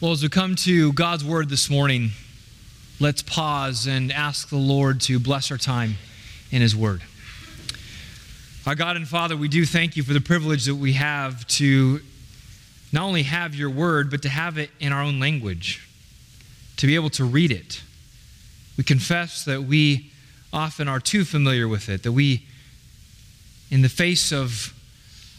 [0.00, 2.10] Well, as we come to God's word this morning,
[3.00, 5.96] let's pause and ask the Lord to bless our time
[6.52, 7.02] in his word.
[8.64, 11.98] Our God and Father, we do thank you for the privilege that we have to
[12.92, 15.84] not only have your word, but to have it in our own language,
[16.76, 17.82] to be able to read it.
[18.76, 20.12] We confess that we
[20.52, 22.46] often are too familiar with it, that we,
[23.68, 24.72] in the face of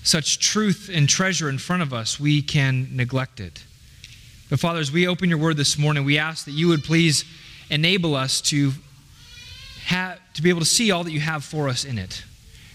[0.03, 3.63] such truth and treasure in front of us, we can neglect it.
[4.49, 7.23] But Father, as we open your word this morning, we ask that you would please
[7.69, 8.71] enable us to,
[9.85, 12.23] have, to be able to see all that you have for us in it,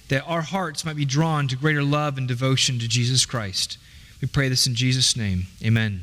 [0.09, 3.79] that our hearts might be drawn to greater love and devotion to Jesus Christ.
[4.21, 5.48] We pray this in Jesus' name.
[5.65, 6.03] Amen.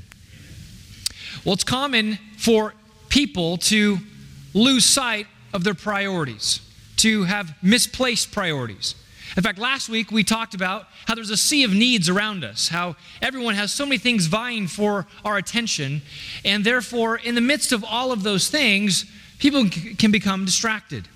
[1.45, 2.73] Well, it's common for
[3.07, 3.99] people to
[4.53, 6.59] lose sight of their priorities,
[6.97, 8.95] to have misplaced priorities.
[9.37, 12.67] In fact, last week we talked about how there's a sea of needs around us,
[12.67, 16.01] how everyone has so many things vying for our attention,
[16.43, 19.05] and therefore, in the midst of all of those things,
[19.39, 21.07] people can become distracted.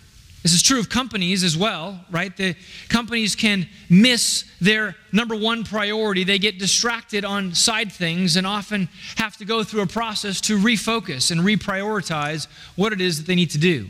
[0.44, 2.36] This is true of companies as well, right?
[2.38, 2.56] The
[2.88, 6.24] companies can miss their number one priority.
[6.24, 10.60] They get distracted on side things and often have to go through a process to
[10.60, 13.88] refocus and reprioritize what it is that they need to do.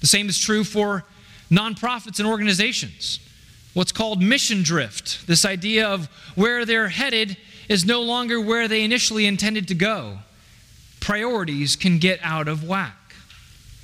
[0.00, 1.04] The same is true for
[1.50, 3.18] nonprofits and organizations
[3.74, 5.26] what's called mission drift.
[5.26, 7.36] This idea of where they're headed
[7.68, 10.18] is no longer where they initially intended to go.
[10.98, 13.14] Priorities can get out of whack.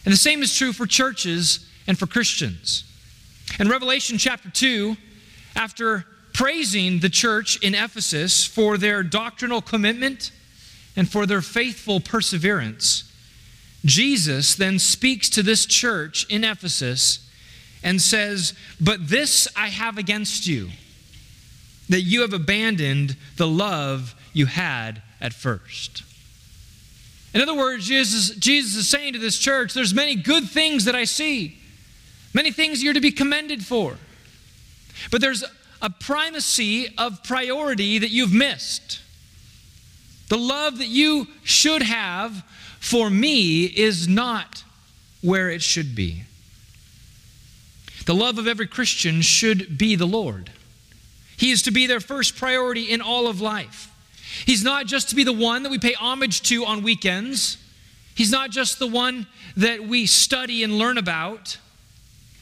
[0.04, 2.84] And the same is true for churches and for Christians.
[3.58, 4.96] In Revelation chapter 2,
[5.54, 10.30] after praising the church in Ephesus for their doctrinal commitment
[10.94, 13.10] and for their faithful perseverance,
[13.84, 17.25] Jesus then speaks to this church in Ephesus
[17.86, 20.70] and says, But this I have against you,
[21.88, 26.02] that you have abandoned the love you had at first.
[27.32, 30.96] In other words, Jesus, Jesus is saying to this church, There's many good things that
[30.96, 31.58] I see,
[32.34, 33.96] many things you're to be commended for.
[35.12, 35.44] But there's
[35.80, 39.00] a primacy of priority that you've missed.
[40.28, 42.42] The love that you should have
[42.80, 44.64] for me is not
[45.20, 46.24] where it should be.
[48.06, 50.50] The love of every Christian should be the Lord.
[51.36, 53.92] He is to be their first priority in all of life.
[54.44, 57.58] He's not just to be the one that we pay homage to on weekends.
[58.14, 61.58] He's not just the one that we study and learn about.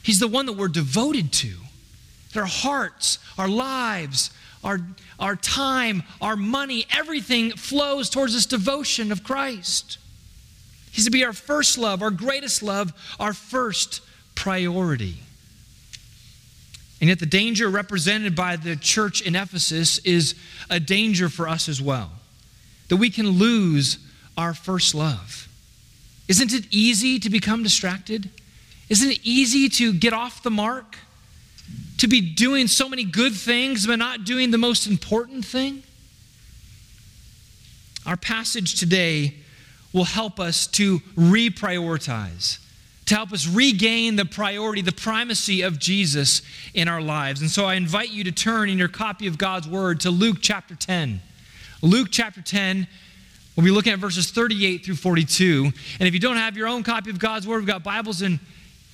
[0.03, 1.55] He's the one that we're devoted to.
[2.37, 4.31] Our hearts, our lives,
[4.63, 4.81] our,
[5.19, 9.99] our time, our money, everything flows towards this devotion of Christ.
[10.91, 14.01] He's to be our first love, our greatest love, our first
[14.35, 15.24] priority.
[17.05, 20.35] And yet, the danger represented by the church in Ephesus is
[20.71, 22.11] a danger for us as well
[22.89, 23.99] that we can lose
[24.39, 25.47] our first love.
[26.29, 28.31] Isn't it easy to become distracted?
[28.89, 30.97] Isn't it easy to get off the mark?
[31.99, 35.83] To be doing so many good things, but not doing the most important thing?
[38.07, 39.35] Our passage today
[39.93, 42.64] will help us to reprioritize
[43.07, 46.43] to help us regain the priority, the primacy of Jesus
[46.73, 47.41] in our lives.
[47.41, 50.39] And so I invite you to turn in your copy of God's Word to Luke
[50.41, 51.21] chapter 10.
[51.83, 52.87] Luke chapter 10,
[53.57, 55.71] we'll be looking at verses 38 through 42.
[55.99, 58.41] And if you don't have your own copy of God's Word, we've got Bibles in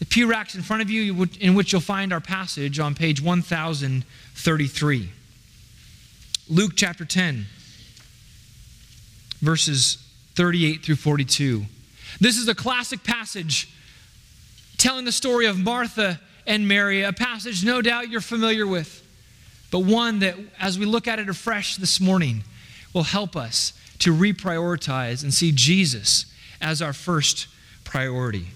[0.00, 3.22] the pew racks in front of you in which you'll find our passage on page
[3.22, 5.10] 1033.
[6.48, 7.46] Luke chapter 10,
[9.40, 9.98] verses
[10.34, 11.64] 38 through 42.
[12.18, 13.72] This is a classic passage
[14.80, 19.06] telling the story of Martha and Mary, a passage no doubt you're familiar with,
[19.70, 22.42] but one that, as we look at it afresh this morning,
[22.94, 26.24] will help us to reprioritize and see Jesus
[26.62, 27.46] as our first
[27.84, 28.46] priority.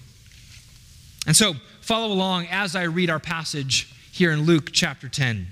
[1.27, 5.45] And so, follow along as I read our passage here in Luke chapter 10.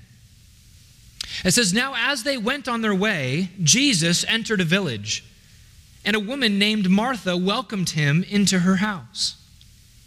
[1.44, 5.24] It says, Now as they went on their way, Jesus entered a village,
[6.04, 9.36] and a woman named Martha welcomed him into her house.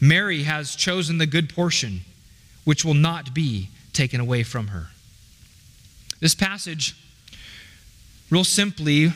[0.00, 2.00] Mary has chosen the good portion,
[2.64, 4.88] which will not be taken away from her.
[6.20, 6.94] This passage,
[8.30, 9.12] real simply,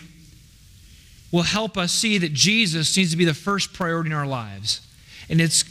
[1.32, 4.80] will help us see that Jesus needs to be the first priority in our lives.
[5.28, 5.64] And it's,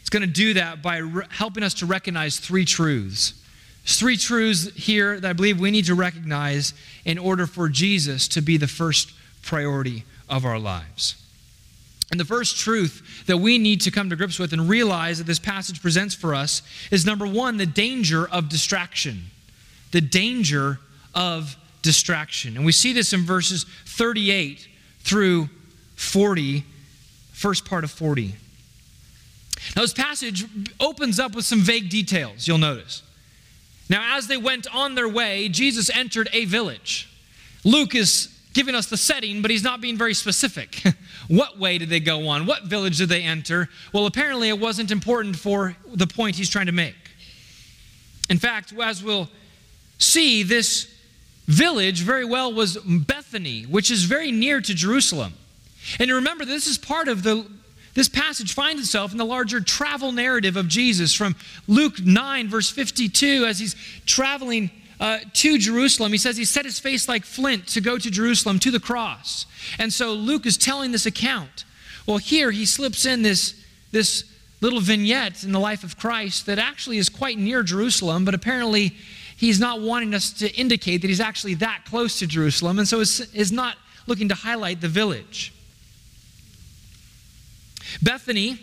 [0.00, 3.34] it's going to do that by re- helping us to recognize three truths.
[3.82, 6.74] There's three truths here that I believe we need to recognize
[7.04, 11.14] in order for Jesus to be the first priority of our lives.
[12.10, 15.26] And the first truth that we need to come to grips with and realize that
[15.26, 19.24] this passage presents for us is number one, the danger of distraction.
[19.90, 20.78] The danger
[21.14, 22.56] of distraction.
[22.56, 24.68] And we see this in verses 38
[25.00, 25.48] through
[25.96, 26.64] 40,
[27.32, 28.34] first part of 40.
[29.74, 30.44] Now, this passage
[30.78, 33.02] opens up with some vague details, you'll notice.
[33.88, 37.08] Now, as they went on their way, Jesus entered a village.
[37.64, 40.82] Luke is giving us the setting, but he's not being very specific.
[41.28, 42.46] what way did they go on?
[42.46, 43.68] What village did they enter?
[43.92, 46.96] Well, apparently it wasn't important for the point he's trying to make.
[48.30, 49.28] In fact, as we'll
[49.98, 50.90] see, this
[51.46, 55.34] village very well was Bethany, which is very near to Jerusalem.
[56.00, 57.46] And remember, this is part of the
[57.92, 61.34] this passage finds itself in the larger travel narrative of Jesus from
[61.66, 63.74] Luke 9, verse 52, as he's
[64.04, 64.70] traveling
[65.00, 66.12] uh, to Jerusalem.
[66.12, 69.46] He says he set his face like flint to go to Jerusalem, to the cross.
[69.78, 71.64] And so Luke is telling this account.
[72.06, 74.24] Well, here he slips in this, this
[74.60, 78.94] little vignette in the life of Christ that actually is quite near Jerusalem, but apparently
[79.36, 83.00] he's not wanting us to indicate that he's actually that close to Jerusalem, and so
[83.00, 83.76] is, is not
[84.06, 85.52] looking to highlight the village.
[88.02, 88.60] Bethany,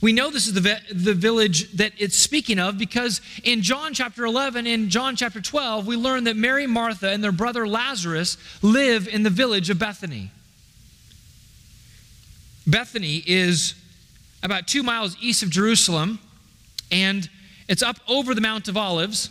[0.00, 4.24] we know this is the, the village that it's speaking of because in John chapter
[4.24, 9.08] 11 and John chapter 12, we learn that Mary, Martha, and their brother Lazarus live
[9.08, 10.30] in the village of Bethany.
[12.66, 13.74] Bethany is
[14.42, 16.18] about two miles east of Jerusalem,
[16.90, 17.28] and
[17.68, 19.30] it's up over the Mount of Olives.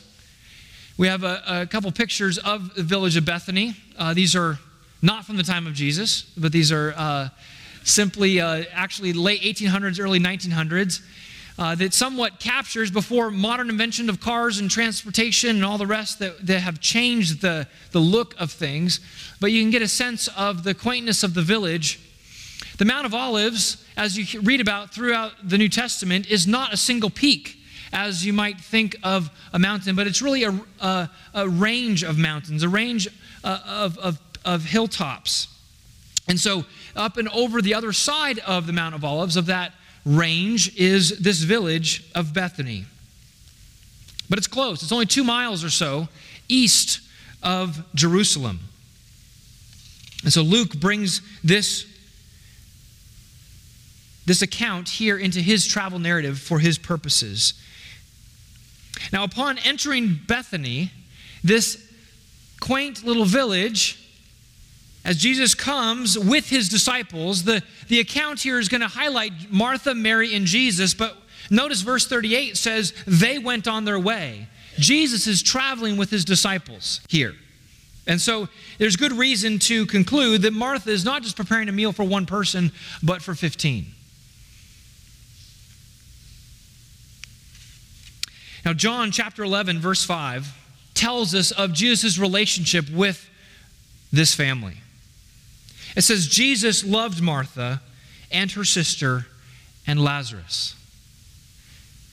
[0.98, 3.76] We have a, a couple pictures of the village of Bethany.
[3.98, 4.60] Uh, these are
[5.02, 7.30] not from the time of Jesus, but these are uh,
[7.86, 11.02] simply uh, actually late 1800s, early 1900s.
[11.58, 16.20] Uh, that somewhat captures before modern invention of cars and transportation and all the rest
[16.20, 19.00] that, that have changed the, the look of things.
[19.40, 22.02] But you can get a sense of the quaintness of the village.
[22.78, 26.78] The Mount of Olives, as you read about throughout the New Testament, is not a
[26.78, 27.58] single peak
[27.94, 32.18] as you might think of a mountain, but it's really a, a, a range of
[32.18, 33.08] mountains, a range
[33.46, 35.48] uh, of, of, of hilltops.
[36.28, 39.74] And so, up and over the other side of the Mount of Olives, of that
[40.06, 42.86] range, is this village of Bethany.
[44.30, 46.08] But it's close, it's only two miles or so
[46.48, 47.00] east
[47.44, 48.60] of Jerusalem.
[50.24, 51.86] And so, Luke brings this,
[54.26, 57.54] this account here into his travel narrative for his purposes.
[59.14, 60.92] Now, upon entering Bethany,
[61.44, 61.82] this
[62.60, 64.00] quaint little village,
[65.06, 69.94] as Jesus comes with his disciples, the, the account here is going to highlight Martha,
[69.94, 71.16] Mary, and Jesus, but
[71.52, 74.48] notice verse 38 says they went on their way.
[74.80, 77.36] Jesus is traveling with his disciples here.
[78.08, 78.50] And so
[78.80, 82.26] there's good reason to conclude that Martha is not just preparing a meal for one
[82.26, 82.72] person,
[83.04, 83.86] but for 15.
[88.66, 90.52] Now, John chapter 11, verse 5,
[90.96, 93.30] tells us of Jesus' relationship with
[94.12, 94.78] this family.
[95.96, 97.82] It says, Jesus loved Martha
[98.32, 99.28] and her sister
[99.88, 100.76] and Lazarus.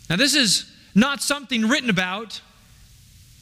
[0.08, 2.40] Now, this is not something written about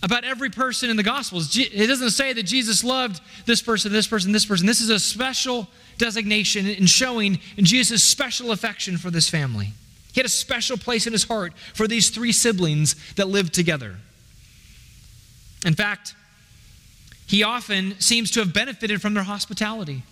[0.03, 1.55] about every person in the Gospels.
[1.57, 4.67] It doesn't say that Jesus loved this person, this person, this person.
[4.67, 9.75] This is a special designation in showing Jesus' special affection for this family.
[10.13, 13.97] He had a special place in his heart for these three siblings that lived together.
[15.67, 16.15] In fact,
[17.27, 20.03] he often seems to have benefited from their hospitality.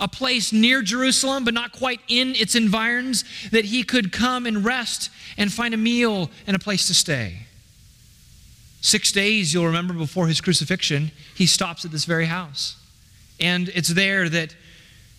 [0.00, 4.64] A place near Jerusalem, but not quite in its environs, that he could come and
[4.64, 7.46] rest and find a meal and a place to stay.
[8.80, 12.76] Six days, you'll remember, before his crucifixion, he stops at this very house.
[13.40, 14.54] And it's there that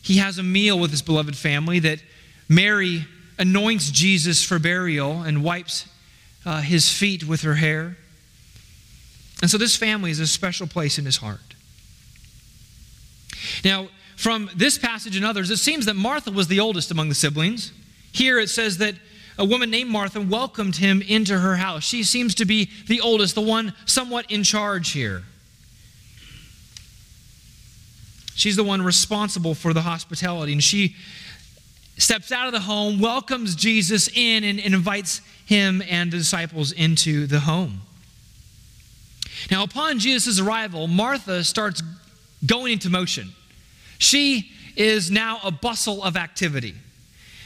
[0.02, 2.02] he has a meal with his beloved family, that
[2.48, 3.06] Mary
[3.38, 5.88] anoints Jesus for burial and wipes
[6.46, 7.98] uh, his feet with her hair.
[9.42, 11.40] And so this family is a special place in his heart.
[13.64, 17.16] Now, from this passage and others, it seems that Martha was the oldest among the
[17.16, 17.72] siblings.
[18.12, 18.96] Here it says that
[19.38, 21.86] a woman named Martha welcomed him into her house.
[21.86, 25.24] She seems to be the oldest, the one somewhat in charge here.
[28.36, 30.98] She's the one responsible for the hospitality, and she
[31.98, 37.26] steps out of the home, welcomes Jesus in, and, invites him and the disciples into
[37.26, 37.84] the home.
[39.50, 41.82] Now, upon Jesus' arrival, Martha starts
[42.46, 43.34] going into motion.
[44.00, 46.74] She is now a bustle of activity.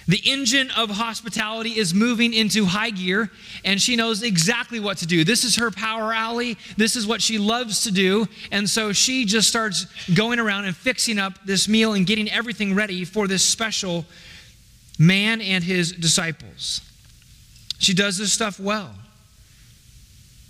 [0.07, 3.31] The engine of hospitality is moving into high gear,
[3.63, 5.23] and she knows exactly what to do.
[5.23, 6.57] This is her power alley.
[6.75, 8.27] This is what she loves to do.
[8.51, 12.75] And so she just starts going around and fixing up this meal and getting everything
[12.75, 14.05] ready for this special
[14.99, 16.81] man and his disciples.
[17.79, 18.93] She does this stuff well.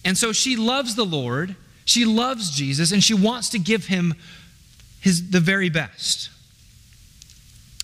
[0.03, 1.55] And so she loves the Lord,
[1.85, 4.15] she loves Jesus, and she wants to give him
[5.03, 6.29] his, the very best.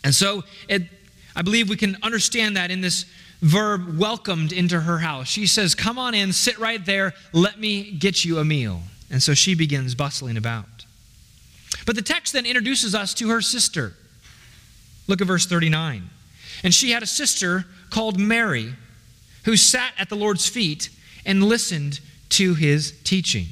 [0.06, 0.84] And so it,
[1.36, 3.06] I believe we can understand that in this
[3.42, 5.28] verb, welcomed into her house.
[5.28, 8.82] She says, Come on in, sit right there, let me get you a meal.
[9.12, 10.86] And so she begins bustling about.
[11.86, 13.94] But the text then introduces us to her sister.
[15.08, 16.10] Look at verse 39.
[16.64, 18.74] And she had a sister called Mary
[19.44, 20.90] who sat at the Lord's feet
[21.26, 22.00] and listened
[22.30, 23.48] to his teaching.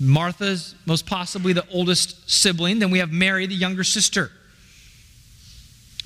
[0.00, 2.78] Martha's most possibly the oldest sibling.
[2.78, 4.32] Then we have Mary, the younger sister.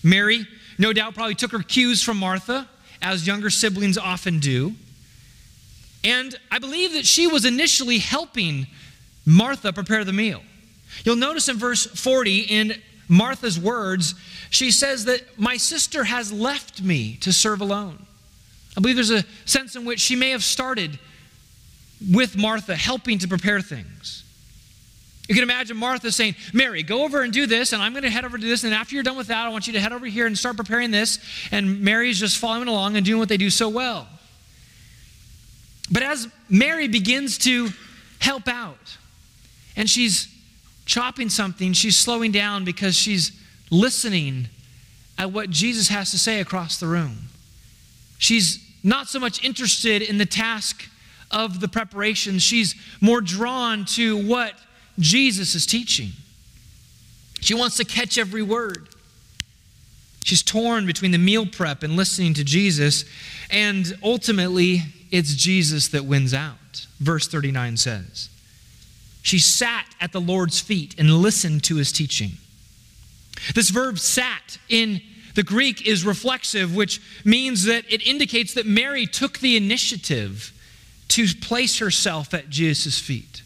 [0.03, 0.47] Mary,
[0.79, 2.69] no doubt, probably took her cues from Martha,
[3.01, 4.75] as younger siblings often do.
[6.03, 8.67] And I believe that she was initially helping
[9.25, 10.43] Martha prepare the meal.
[11.05, 12.75] You'll notice in verse 40, in
[13.09, 14.15] Martha's words,
[14.51, 18.05] she says that my sister has left me to serve alone.
[18.77, 20.99] I believe there's a sense in which she may have started
[22.13, 24.25] with Martha, helping to prepare things.
[25.29, 28.11] You can imagine Martha saying, Mary, go over and do this, and I'm going to
[28.11, 29.93] head over to this, and after you're done with that, I want you to head
[29.93, 31.19] over here and start preparing this.
[31.51, 34.07] And Mary's just following along and doing what they do so well.
[35.91, 37.71] But as Mary begins to
[38.19, 38.97] help out,
[39.77, 40.29] and she's
[40.85, 43.33] chopping something, she's slowing down because she's
[43.71, 44.49] listening
[45.17, 47.29] at what Jesus has to say across the room.
[48.19, 50.91] She's not so much interested in the task
[51.31, 54.55] of the preparation, she's more drawn to what
[54.99, 56.11] Jesus is teaching.
[57.41, 58.89] She wants to catch every word.
[60.25, 63.05] She's torn between the meal prep and listening to Jesus,
[63.51, 66.87] and ultimately, it's Jesus that wins out.
[66.99, 68.31] Verse 39 says,
[69.23, 72.33] She sat at the Lord's feet and listened to his teaching.
[73.55, 75.03] This verb sat in
[75.35, 80.53] the Greek is reflexive, which means that it indicates that Mary took the initiative
[81.09, 83.43] to place herself at Jesus' feet.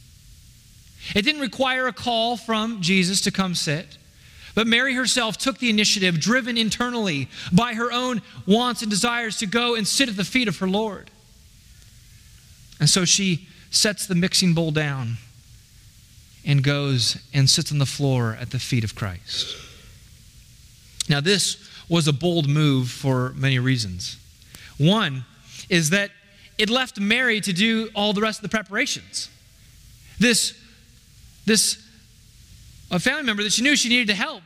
[1.14, 3.98] It didn't require a call from Jesus to come sit,
[4.54, 9.46] but Mary herself took the initiative, driven internally by her own wants and desires, to
[9.46, 11.10] go and sit at the feet of her Lord.
[12.80, 15.16] And so she sets the mixing bowl down
[16.44, 19.56] and goes and sits on the floor at the feet of Christ.
[21.08, 21.56] Now, this
[21.88, 24.16] was a bold move for many reasons.
[24.76, 25.24] One
[25.68, 26.10] is that
[26.58, 29.30] it left Mary to do all the rest of the preparations.
[30.18, 30.60] This,
[31.46, 31.82] this
[32.90, 34.42] a family member that she knew she needed to help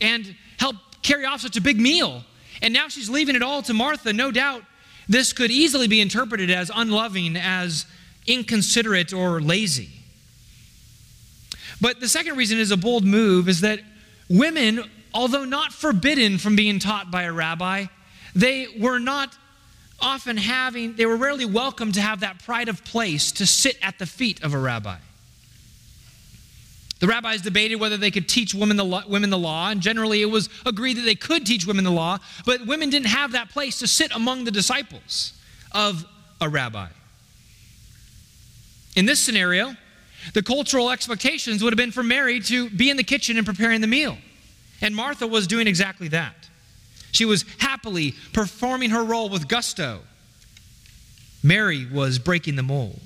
[0.00, 2.24] and help carry off such a big meal.
[2.62, 4.12] And now she's leaving it all to Martha.
[4.12, 4.62] No doubt
[5.08, 7.86] this could easily be interpreted as unloving, as
[8.26, 9.90] inconsiderate, or lazy.
[11.80, 13.80] But the second reason is a bold move is that
[14.28, 14.84] women
[15.16, 17.86] although not forbidden from being taught by a rabbi,
[18.34, 19.34] they were not
[20.00, 23.98] often having, they were rarely welcome to have that pride of place to sit at
[23.98, 24.96] the feet of a rabbi.
[26.98, 30.22] The rabbis debated whether they could teach women the, law, women the law, and generally
[30.22, 33.50] it was agreed that they could teach women the law, but women didn't have that
[33.50, 35.34] place to sit among the disciples
[35.72, 36.06] of
[36.40, 36.88] a rabbi.
[38.96, 39.74] In this scenario,
[40.32, 43.82] the cultural expectations would have been for Mary to be in the kitchen and preparing
[43.82, 44.16] the meal.
[44.80, 46.45] And Martha was doing exactly that.
[47.12, 50.00] She was happily performing her role with gusto.
[51.42, 53.00] Mary was breaking the mold.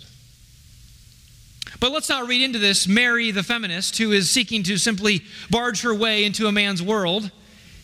[1.79, 5.83] But let's not read into this Mary, the feminist, who is seeking to simply barge
[5.83, 7.31] her way into a man's world.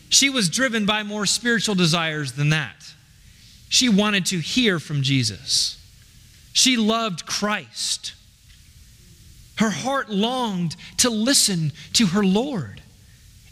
[0.09, 2.93] She was driven by more spiritual desires than that.
[3.69, 5.77] She wanted to hear from Jesus.
[6.53, 8.13] She loved Christ.
[9.57, 12.81] Her heart longed to listen to her Lord.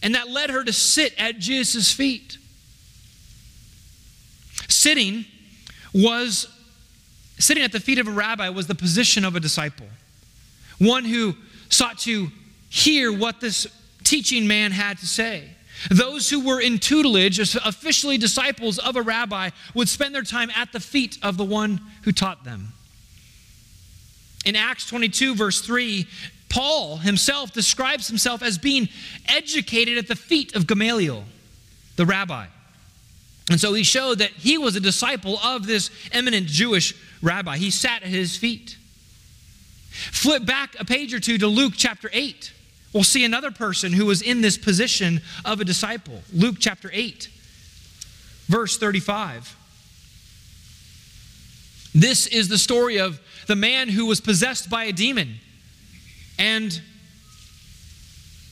[0.04, 2.38] And that led her to sit at Jesus' feet.
[4.86, 5.26] Sitting
[5.96, 6.48] was,
[7.40, 9.88] sitting at the feet of a rabbi was the position of a disciple,
[10.78, 11.34] one who
[11.70, 12.28] sought to
[12.70, 13.66] hear what this
[14.04, 15.50] teaching man had to say.
[15.90, 20.72] Those who were in tutelage, officially disciples of a rabbi, would spend their time at
[20.72, 22.72] the feet of the one who taught them.
[24.46, 26.06] In Acts 22, verse 3,
[26.48, 28.90] Paul himself describes himself as being
[29.28, 31.24] educated at the feet of Gamaliel,
[31.96, 32.46] the rabbi.
[33.50, 37.58] And so he showed that he was a disciple of this eminent Jewish rabbi.
[37.58, 38.78] He sat at his feet.
[39.90, 42.52] Flip back a page or two to Luke chapter 8,
[42.92, 46.22] we'll see another person who was in this position of a disciple.
[46.34, 47.30] Luke chapter 8,
[48.48, 49.56] verse 35.
[51.94, 55.36] This is the story of the man who was possessed by a demon.
[56.38, 56.82] And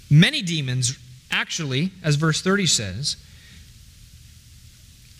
[0.09, 0.97] many demons,
[1.29, 3.17] actually, as verse 30 says.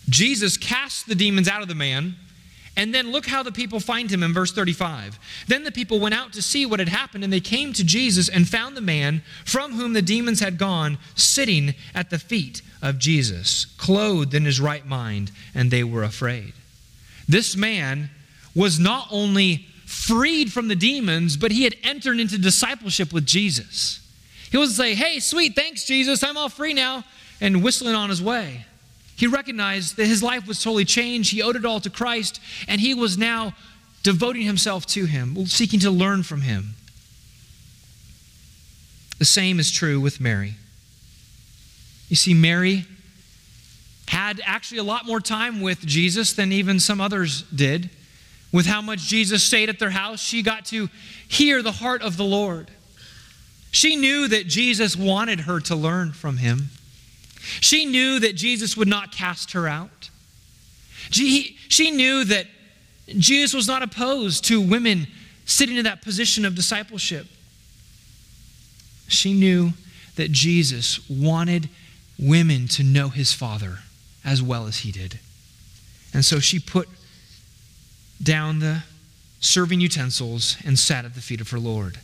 [0.10, 2.16] Jesus cast the demons out of the man
[2.76, 5.20] and then look how the people find him in verse 35.
[5.48, 8.30] Then the people went out to see what had happened, and they came to Jesus
[8.30, 12.98] and found the man from whom the demons had gone sitting at the feet of
[12.98, 16.54] Jesus, clothed in his right mind, and they were afraid.
[17.28, 18.10] This man
[18.56, 24.00] was not only freed from the demons, but he had entered into discipleship with Jesus.
[24.52, 27.04] He wasn't say, Hey, sweet, thanks, Jesus, I'm all free now,
[27.40, 28.66] and whistling on his way.
[29.16, 31.32] He recognized that his life was totally changed.
[31.32, 33.54] He owed it all to Christ, and he was now
[34.02, 36.76] devoting himself to him, seeking to learn from him.
[39.20, 40.56] The same is true with Mary.
[42.10, 42.86] You see, Mary
[44.08, 47.90] had actually a lot more time with Jesus than even some others did.
[48.52, 50.90] With how much Jesus stayed at their house, she got to
[51.28, 52.70] hear the heart of the Lord.
[53.72, 56.70] She knew that Jesus wanted her to learn from him.
[57.60, 60.10] She knew that Jesus would not cast her out.
[61.10, 62.48] She, she knew that
[63.08, 65.08] Jesus was not opposed to women
[65.46, 67.28] sitting in that position of discipleship.
[69.08, 69.72] She knew
[70.16, 71.70] that Jesus wanted
[72.18, 73.80] women to know his Father
[74.24, 75.20] as well as he did.
[76.14, 76.88] And so she put
[78.22, 78.84] down the
[79.40, 82.00] serving utensils and sat at the feet of her Lord.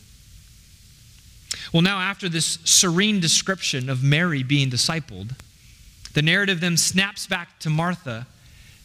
[1.72, 5.36] Well, now, after this serene description of Mary being discipled,
[6.14, 8.26] the narrative then snaps back to Martha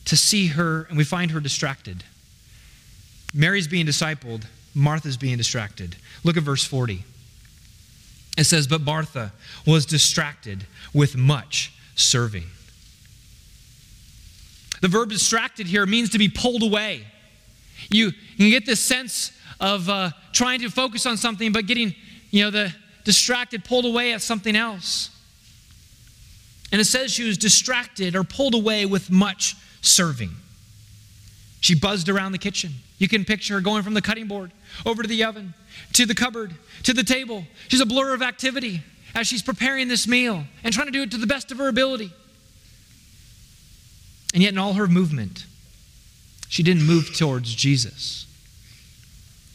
[0.05, 2.03] to see her, and we find her distracted.
[3.33, 4.43] Mary's being discipled,
[4.75, 5.95] Martha's being distracted.
[6.23, 7.03] Look at verse 40.
[8.37, 9.33] It says, But Martha
[9.65, 12.45] was distracted with much serving.
[14.81, 17.05] The verb distracted here means to be pulled away.
[17.89, 21.95] You, you get this sense of uh, trying to focus on something, but getting
[22.35, 22.73] you know, the
[23.05, 25.09] distracted, pulled away at something else.
[26.69, 30.31] And it says she was distracted or pulled away with much serving.
[31.61, 32.73] She buzzed around the kitchen.
[32.97, 34.51] You can picture her going from the cutting board
[34.85, 35.53] over to the oven,
[35.93, 37.45] to the cupboard, to the table.
[37.69, 38.81] She's a blur of activity
[39.15, 41.69] as she's preparing this meal and trying to do it to the best of her
[41.69, 42.11] ability.
[44.33, 45.45] And yet, in all her movement,
[46.49, 48.25] she didn't move towards Jesus.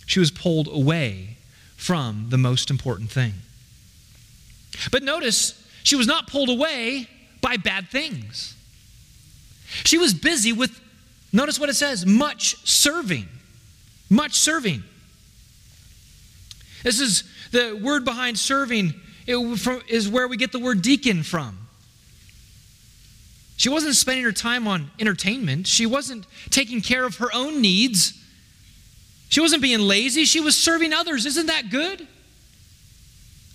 [0.06, 1.36] She was pulled away
[1.80, 3.32] from the most important thing.
[4.92, 7.08] But notice, she was not pulled away
[7.40, 8.54] by bad things.
[9.84, 10.78] She was busy with,
[11.32, 13.26] notice what it says, much serving.
[14.10, 14.82] Much serving.
[16.84, 18.92] This is the word behind serving,
[19.26, 19.36] it
[19.88, 21.56] is where we get the word deacon from.
[23.56, 25.66] She wasn't spending her time on entertainment.
[25.66, 28.19] She wasn't taking care of her own needs.
[29.30, 31.24] She wasn't being lazy, she was serving others.
[31.24, 32.06] Isn't that good?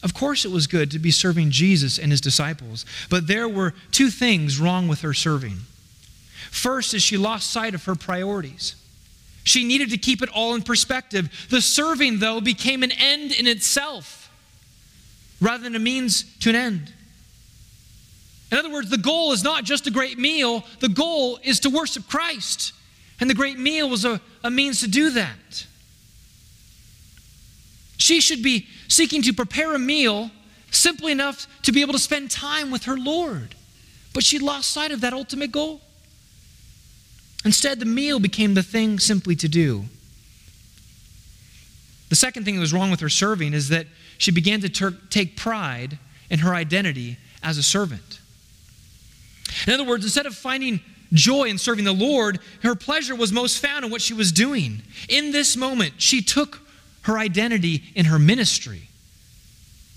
[0.01, 3.73] Of course, it was good to be serving Jesus and his disciples, but there were
[3.91, 5.57] two things wrong with her serving.
[6.49, 8.75] First is she lost sight of her priorities.
[9.43, 11.47] She needed to keep it all in perspective.
[11.49, 14.31] The serving, though, became an end in itself
[15.41, 16.93] rather than a means to an end.
[18.51, 21.69] In other words, the goal is not just a great meal, the goal is to
[21.69, 22.73] worship Christ.
[23.19, 25.65] And the great meal was a, a means to do that.
[27.97, 30.31] She should be seeking to prepare a meal
[30.69, 33.55] simply enough to be able to spend time with her Lord.
[34.13, 35.81] But she lost sight of that ultimate goal.
[37.45, 39.85] Instead, the meal became the thing simply to do.
[42.09, 44.97] The second thing that was wrong with her serving is that she began to ter-
[45.09, 45.97] take pride
[46.29, 48.19] in her identity as a servant.
[49.67, 50.79] In other words, instead of finding
[51.13, 54.81] joy in serving the Lord, her pleasure was most found in what she was doing.
[55.09, 56.61] In this moment, she took
[57.03, 58.89] her identity in her ministry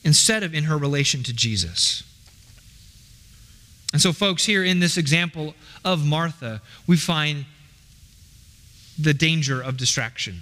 [0.05, 2.03] instead of in her relation to Jesus.
[3.93, 7.47] And so, folks, here in this example of Martha, we find
[8.99, 10.41] the danger of distraction.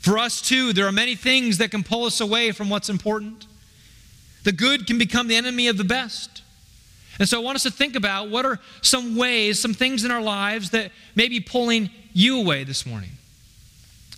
[0.00, 3.46] For us, too, there are many things that can pull us away from what's important.
[4.44, 6.35] The good can become the enemy of the best.
[7.18, 10.10] And so I want us to think about what are some ways, some things in
[10.10, 13.10] our lives that may be pulling you away this morning.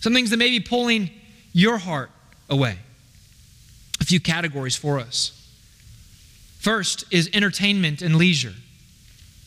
[0.01, 1.09] Some things that may be pulling
[1.53, 2.11] your heart
[2.49, 2.77] away.
[4.01, 5.35] A few categories for us.
[6.59, 8.53] First is entertainment and leisure.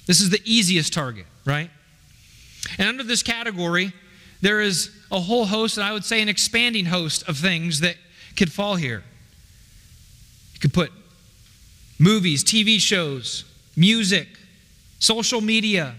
[0.07, 1.71] This is the easiest target, right?
[2.79, 3.93] And under this category,
[4.41, 7.97] there is a whole host, and I would say an expanding host of things that
[8.37, 9.05] could fall here.
[10.55, 10.91] You could put
[11.99, 13.45] movies, TV shows,
[13.77, 14.29] music,
[14.99, 15.95] social media,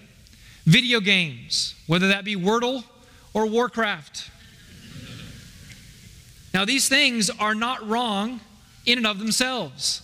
[0.65, 2.83] video games, whether that be Wordle
[3.33, 4.29] or Warcraft.
[6.53, 8.39] Now, these things are not wrong
[8.85, 10.01] in and of themselves.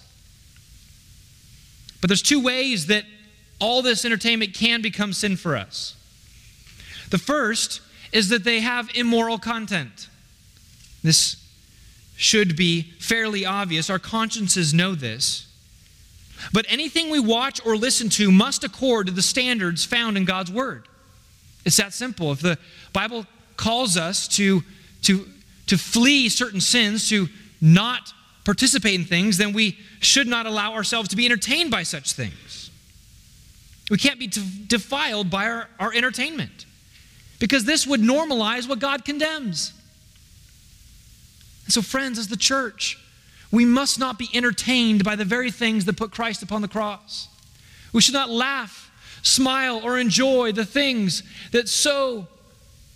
[2.02, 3.04] But there's two ways that
[3.60, 5.96] all this entertainment can become sin for us.
[7.10, 10.08] The first is that they have immoral content.
[11.04, 11.36] This
[12.16, 13.90] should be fairly obvious.
[13.90, 15.46] Our consciences know this.
[16.54, 20.52] But anything we watch or listen to must accord to the standards found in God's
[20.52, 20.88] Word.
[21.66, 22.32] It's that simple.
[22.32, 22.58] If the
[22.94, 23.26] Bible
[23.58, 24.64] calls us to,
[25.04, 25.28] to,
[25.68, 27.28] to flee certain sins, to
[27.62, 28.14] not
[28.46, 32.72] participate in things, then we should not allow ourselves to be entertained by such things.
[33.90, 36.66] We can't be defiled by our, our entertainment
[37.40, 39.74] because this would normalize what God condemns.
[41.66, 42.98] And so, friends, as the church,
[43.52, 47.28] we must not be entertained by the very things that put Christ upon the cross.
[47.94, 48.92] We should not laugh,
[49.24, 52.28] smile, or enjoy the things that so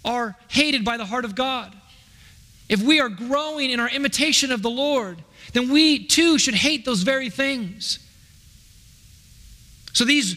[0.06, 1.74] are hated by the heart of God.
[2.70, 5.18] If we are growing in our imitation of the Lord,
[5.54, 8.00] then we too should hate those very things.
[9.94, 10.36] So these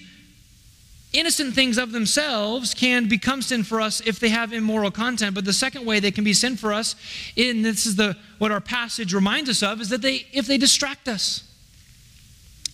[1.18, 5.44] innocent things of themselves can become sin for us if they have immoral content but
[5.44, 6.94] the second way they can be sin for us
[7.36, 10.58] and this is the what our passage reminds us of is that they if they
[10.58, 11.42] distract us.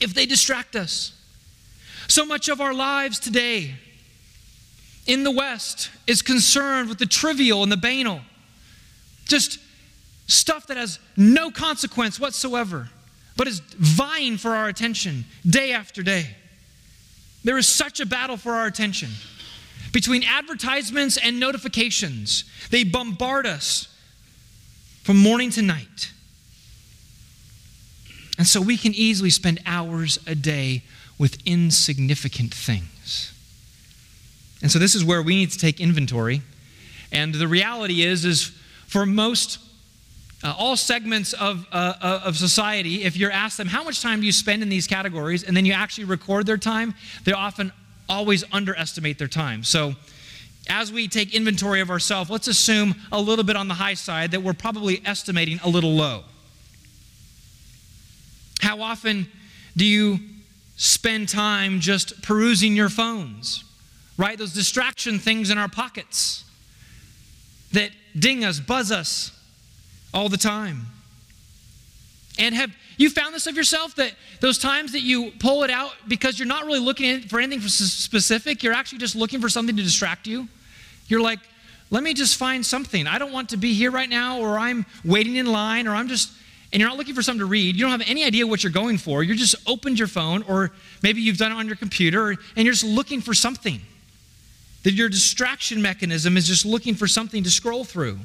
[0.00, 1.12] If they distract us.
[2.08, 3.74] So much of our lives today
[5.06, 8.20] in the west is concerned with the trivial and the banal.
[9.26, 9.58] Just
[10.26, 12.88] stuff that has no consequence whatsoever
[13.36, 16.36] but is vying for our attention day after day
[17.44, 19.10] there is such a battle for our attention.
[19.92, 23.88] Between advertisements and notifications, they bombard us
[25.02, 26.12] from morning to night.
[28.38, 30.82] And so we can easily spend hours a day
[31.18, 33.32] with insignificant things.
[34.62, 36.42] And so this is where we need to take inventory.
[37.10, 38.52] And the reality is is
[38.86, 39.58] for most
[40.42, 44.20] uh, all segments of, uh, uh, of society, if you're asked them, how much time
[44.20, 47.72] do you spend in these categories, and then you actually record their time, they often
[48.08, 49.62] always underestimate their time.
[49.62, 49.94] So,
[50.68, 54.30] as we take inventory of ourselves, let's assume a little bit on the high side
[54.30, 56.22] that we're probably estimating a little low.
[58.60, 59.26] How often
[59.76, 60.20] do you
[60.76, 63.64] spend time just perusing your phones,
[64.16, 64.38] right?
[64.38, 66.44] Those distraction things in our pockets
[67.72, 69.32] that ding us, buzz us,
[70.12, 70.86] all the time.
[72.38, 75.92] And have you found this of yourself that those times that you pull it out
[76.08, 79.82] because you're not really looking for anything specific, you're actually just looking for something to
[79.82, 80.48] distract you?
[81.08, 81.40] You're like,
[81.90, 83.06] let me just find something.
[83.06, 86.08] I don't want to be here right now, or I'm waiting in line, or I'm
[86.08, 86.32] just,
[86.72, 87.76] and you're not looking for something to read.
[87.76, 89.22] You don't have any idea what you're going for.
[89.22, 90.70] You just opened your phone, or
[91.02, 93.78] maybe you've done it on your computer, and you're just looking for something.
[94.84, 98.18] That your distraction mechanism is just looking for something to scroll through.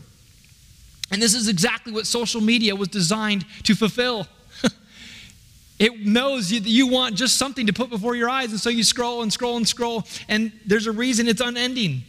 [1.11, 4.27] And this is exactly what social media was designed to fulfill.
[5.79, 8.83] it knows you, you want just something to put before your eyes, and so you
[8.83, 12.03] scroll and scroll and scroll, and there's a reason it's unending.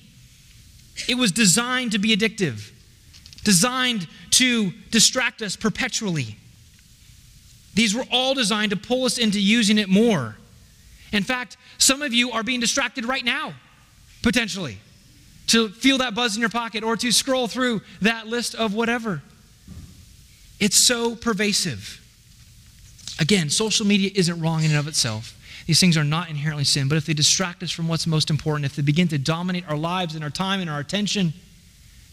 [1.09, 2.73] It was designed to be addictive,
[3.45, 6.37] designed to distract us perpetually.
[7.75, 10.37] These were all designed to pull us into using it more.
[11.13, 13.55] In fact, some of you are being distracted right now,
[14.23, 14.79] potentially
[15.49, 19.23] to feel that buzz in your pocket or to scroll through that list of whatever.
[20.61, 22.01] It's so pervasive.
[23.19, 25.35] Again, social media isn't wrong in and of itself.
[25.67, 28.65] These things are not inherently sin, but if they distract us from what's most important,
[28.65, 31.35] if they begin to dominate our lives and our time and our attention,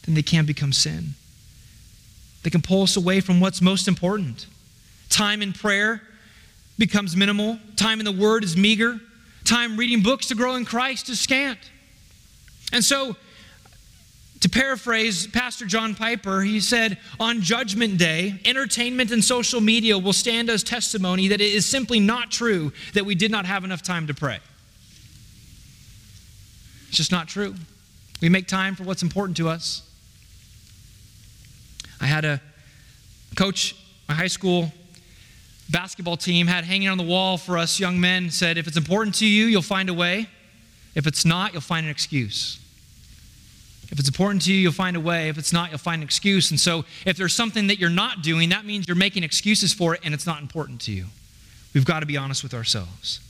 [0.05, 1.13] then they can become sin.
[2.43, 4.45] They can pull us away from what's most important.
[5.09, 6.01] Time in prayer
[6.77, 8.99] becomes minimal, time in the Word is meager,
[9.45, 11.59] time reading books to grow in Christ is scant.
[12.73, 13.15] And so
[14.45, 20.13] to paraphrase Pastor John Piper, he said, On Judgment Day, entertainment and social media will
[20.13, 23.81] stand as testimony that it is simply not true that we did not have enough
[23.81, 24.37] time to pray.
[26.89, 27.55] It's just not true.
[28.21, 29.81] We make time for what's important to us.
[31.99, 32.39] I had a
[33.35, 33.75] coach,
[34.07, 34.71] my high school
[35.71, 39.15] basketball team had hanging on the wall for us young men said, If it's important
[39.15, 40.29] to you, you'll find a way.
[40.93, 42.59] If it's not, you'll find an excuse.
[43.95, 45.29] If it's important to you, you'll find a way.
[45.29, 46.51] If it's not, you'll find an excuse.
[46.51, 49.95] And so, if there's something that you're not doing, that means you're making excuses for
[49.95, 51.05] it and it's not important to you.
[51.73, 53.21] We've got to be honest with ourselves.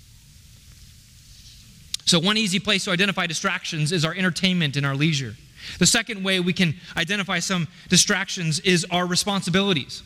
[2.06, 5.36] So, one easy place to identify distractions is our entertainment and our leisure.
[5.78, 10.02] The second way we can identify some distractions is our responsibilities.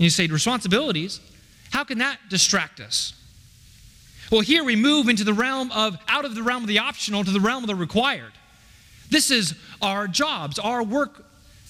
[0.00, 1.20] And you say, responsibilities?
[1.70, 3.12] How can that distract us?
[4.32, 7.22] Well, here we move into the realm of out of the realm of the optional
[7.22, 8.32] to the realm of the required.
[9.12, 11.26] This is our jobs, our work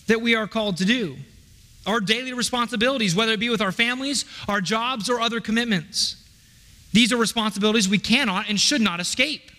[0.06, 1.16] that we are called to do,
[1.84, 6.16] our daily responsibilities, whether it be with our families, our jobs, or other commitments.
[6.92, 9.50] These are responsibilities we cannot and should not escape.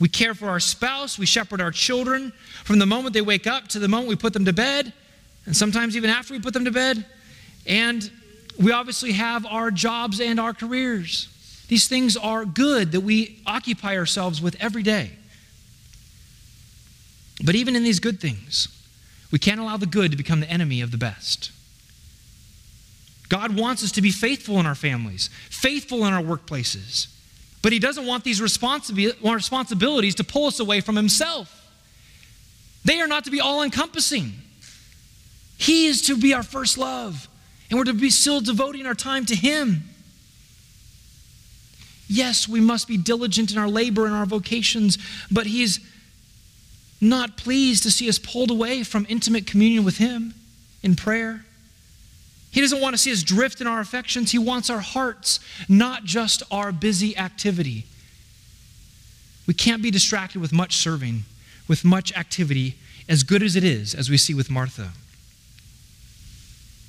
[0.00, 2.32] We care for our spouse, we shepherd our children
[2.64, 4.94] from the moment they wake up to the moment we put them to bed,
[5.44, 7.04] and sometimes even after we put them to bed.
[7.66, 8.10] And
[8.58, 11.28] we obviously have our jobs and our careers.
[11.68, 15.10] These things are good that we occupy ourselves with every day.
[17.44, 18.68] But even in these good things,
[19.30, 21.50] we can't allow the good to become the enemy of the best.
[23.28, 27.08] God wants us to be faithful in our families, faithful in our workplaces.
[27.62, 31.58] But He doesn't want these responsibilities to pull us away from Himself.
[32.84, 34.32] They are not to be all encompassing.
[35.56, 37.28] He is to be our first love,
[37.70, 39.84] and we're to be still devoting our time to Him.
[42.08, 44.98] Yes, we must be diligent in our labor and our vocations,
[45.30, 45.80] but He's
[47.02, 50.34] not pleased to see us pulled away from intimate communion with Him
[50.82, 51.44] in prayer.
[52.52, 54.30] He doesn't want to see us drift in our affections.
[54.30, 57.86] He wants our hearts, not just our busy activity.
[59.46, 61.24] We can't be distracted with much serving,
[61.66, 62.76] with much activity,
[63.08, 64.90] as good as it is, as we see with Martha.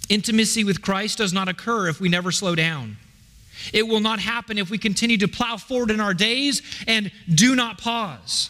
[0.09, 2.97] Intimacy with Christ does not occur if we never slow down.
[3.71, 7.55] It will not happen if we continue to plow forward in our days and do
[7.55, 8.49] not pause.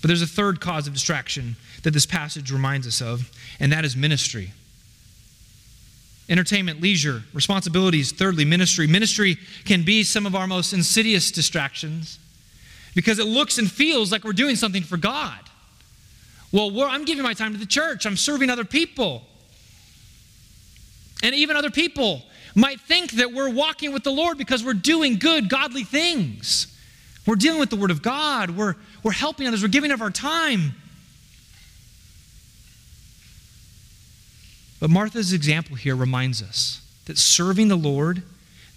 [0.00, 3.84] But there's a third cause of distraction that this passage reminds us of, and that
[3.84, 4.52] is ministry.
[6.28, 8.86] Entertainment, leisure, responsibilities, thirdly, ministry.
[8.86, 12.18] Ministry can be some of our most insidious distractions
[12.94, 15.38] because it looks and feels like we're doing something for God.
[16.52, 19.22] Well, I'm giving my time to the church, I'm serving other people.
[21.22, 22.22] And even other people
[22.54, 26.72] might think that we're walking with the Lord because we're doing good, godly things.
[27.26, 28.50] We're dealing with the Word of God.
[28.50, 28.76] We're,
[29.06, 29.62] we're helping others.
[29.62, 30.74] We're giving of our time.
[34.80, 38.24] But Martha's example here reminds us that serving the Lord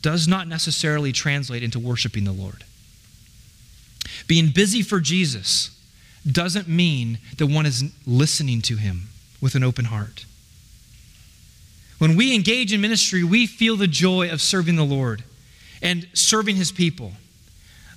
[0.03, 2.63] does not necessarily translate into worshiping the Lord.
[4.27, 5.75] Being busy for Jesus
[6.31, 9.07] doesn't mean that one is listening to Him
[9.41, 10.25] with an open heart.
[11.97, 15.23] When we engage in ministry, we feel the joy of serving the Lord
[15.81, 17.13] and serving His people.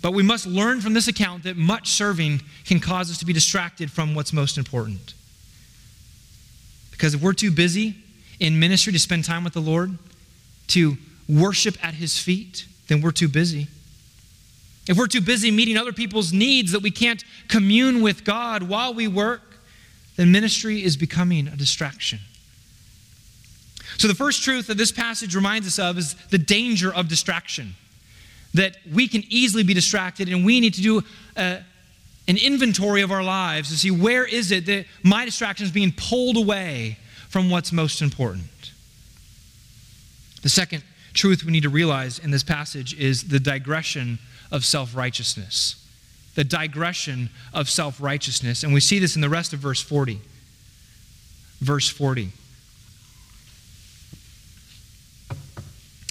[0.03, 3.33] But we must learn from this account that much serving can cause us to be
[3.33, 5.15] distracted from what's most important.
[6.91, 7.97] Because if we're too busy
[8.41, 9.97] in ministry to spend time with the Lord,
[10.69, 13.69] to worship at His feet, then we're too busy.
[14.89, 18.93] If we're too busy meeting other people's needs that we can't commune with God while
[18.93, 19.43] we work,
[20.17, 22.19] then ministry is becoming a distraction.
[23.99, 27.77] So, the first truth that this passage reminds us of is the danger of distraction
[28.55, 31.03] that we can easily be distracted and we need to do
[31.37, 31.61] a, uh,
[32.29, 35.93] an inventory of our lives to see where is it that my distraction is being
[35.97, 36.97] pulled away
[37.29, 38.73] from what's most important.
[40.43, 40.85] The second
[41.15, 44.19] truth we need to realize in this passage is the digression
[44.51, 45.77] of self righteousness.
[46.35, 48.63] The digression of self righteousness.
[48.63, 50.21] And we see this in the rest of verse 40.
[51.61, 52.33] Verse 40.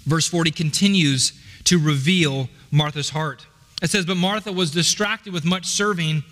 [0.06, 1.34] Verse 40 continues
[1.66, 3.46] to reveal Martha's heart.
[3.82, 6.24] It says, But Martha was distracted with much serving,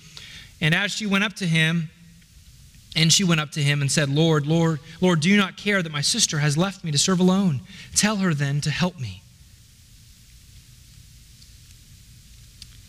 [0.61, 1.89] and as she went up to him,
[2.95, 5.81] and she went up to him and said, Lord, Lord, Lord, do you not care
[5.81, 7.61] that my sister has left me to serve alone?
[7.95, 9.21] Tell her then to help me.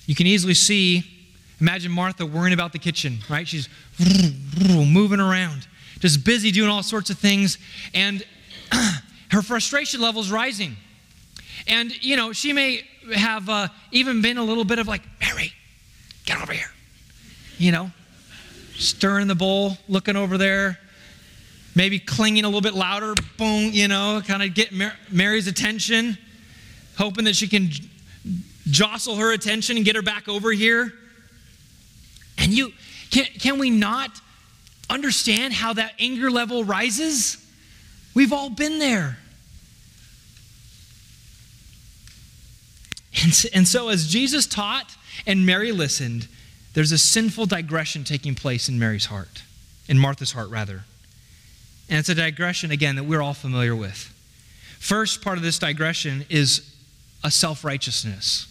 [0.06, 1.04] You can easily see,
[1.60, 3.46] imagine Martha worrying about the kitchen, right?
[3.46, 3.68] She's
[4.68, 5.68] moving around,
[6.00, 7.58] just busy doing all sorts of things,
[7.94, 8.24] and
[9.30, 10.76] her frustration level is rising.
[11.66, 15.52] And, you know, she may have uh, even been a little bit of like, Mary,
[16.24, 16.70] get over here.
[17.58, 17.90] You know,
[18.74, 20.78] stirring the bowl, looking over there,
[21.74, 26.16] maybe clinging a little bit louder, boom, you know, kind of get Mar- Mary's attention,
[26.96, 27.88] hoping that she can j-
[28.66, 30.92] jostle her attention and get her back over here.
[32.38, 32.72] And you,
[33.10, 34.10] can, can we not
[34.88, 37.36] understand how that anger level rises?
[38.14, 39.18] We've all been there.
[43.22, 44.96] And, and so, as Jesus taught
[45.26, 46.28] and Mary listened,
[46.74, 49.42] there's a sinful digression taking place in Mary's heart,
[49.88, 50.84] in Martha's heart, rather.
[51.88, 54.14] And it's a digression, again, that we're all familiar with.
[54.78, 56.74] First part of this digression is
[57.24, 58.46] a self righteousness.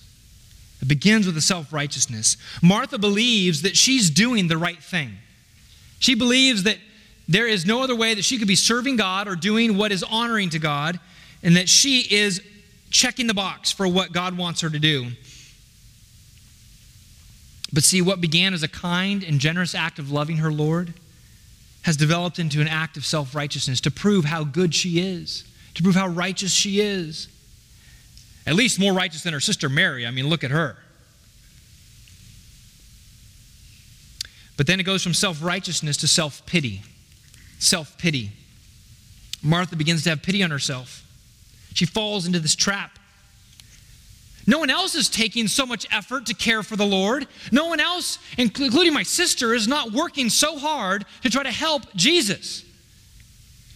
[0.82, 2.38] It begins with a self righteousness.
[2.62, 5.18] Martha believes that she's doing the right thing.
[6.00, 6.78] She believes that
[7.28, 10.04] there is no other way that she could be serving God or doing what is
[10.04, 11.00] honoring to God,
[11.44, 12.42] and that she is
[12.90, 15.08] checking the box for what God wants her to do.
[17.72, 20.94] But see, what began as a kind and generous act of loving her Lord
[21.84, 25.44] has developed into an act of self righteousness to prove how good she is,
[25.76, 27.28] to prove how righteous she is.
[28.48, 30.08] At least more righteous than her sister Mary.
[30.08, 30.78] I mean, look at her.
[34.58, 36.82] But then it goes from self righteousness to self pity.
[37.60, 38.32] Self pity.
[39.42, 41.06] Martha begins to have pity on herself.
[41.74, 43.00] She falls into this trap.
[44.48, 47.28] No one else is taking so much effort to care for the Lord.
[47.52, 51.84] No one else, including my sister, is not working so hard to try to help
[51.96, 52.66] Jesus.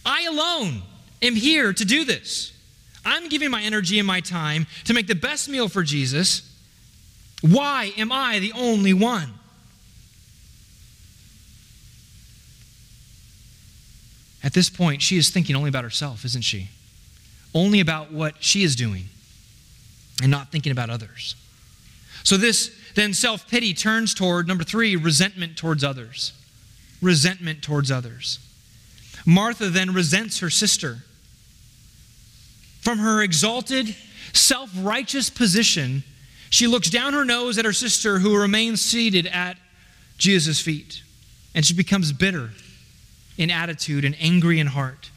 [0.04, 0.82] I alone
[1.22, 2.52] am here to do this.
[3.04, 6.50] I'm giving my energy and my time to make the best meal for Jesus.
[7.40, 9.34] Why am I the only one?
[14.42, 16.68] At this point, she is thinking only about herself, isn't she?
[17.54, 19.04] Only about what she is doing
[20.20, 21.36] and not thinking about others.
[22.24, 26.32] So, this then self pity turns toward, number three, resentment towards others.
[27.02, 28.38] Resentment towards others.
[29.26, 30.98] Martha then resents her sister.
[32.80, 33.94] From her exalted,
[34.32, 36.02] self righteous position,
[36.50, 39.56] she looks down her nose at her sister who remains seated at
[40.18, 41.02] Jesus' feet,
[41.54, 42.50] and she becomes bitter
[43.36, 45.10] in attitude and angry in heart.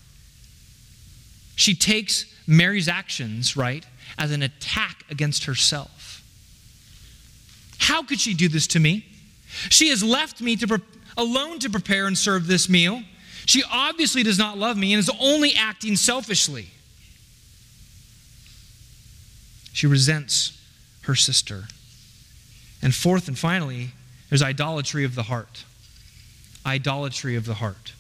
[1.58, 3.84] She takes Mary's actions, right,
[4.18, 6.24] as an attack against herself.
[7.80, 9.06] How could she do this to me?
[9.70, 10.80] She has left me to pre-
[11.18, 13.02] alone to prepare and serve this meal.
[13.48, 16.68] She obviously does not love me and is only acting selfishly.
[19.74, 20.62] She resents
[21.02, 21.64] her sister.
[22.84, 23.90] And fourth and finally,
[24.30, 25.66] there's idolatry of the heart.
[26.66, 27.94] Idolatry of the heart.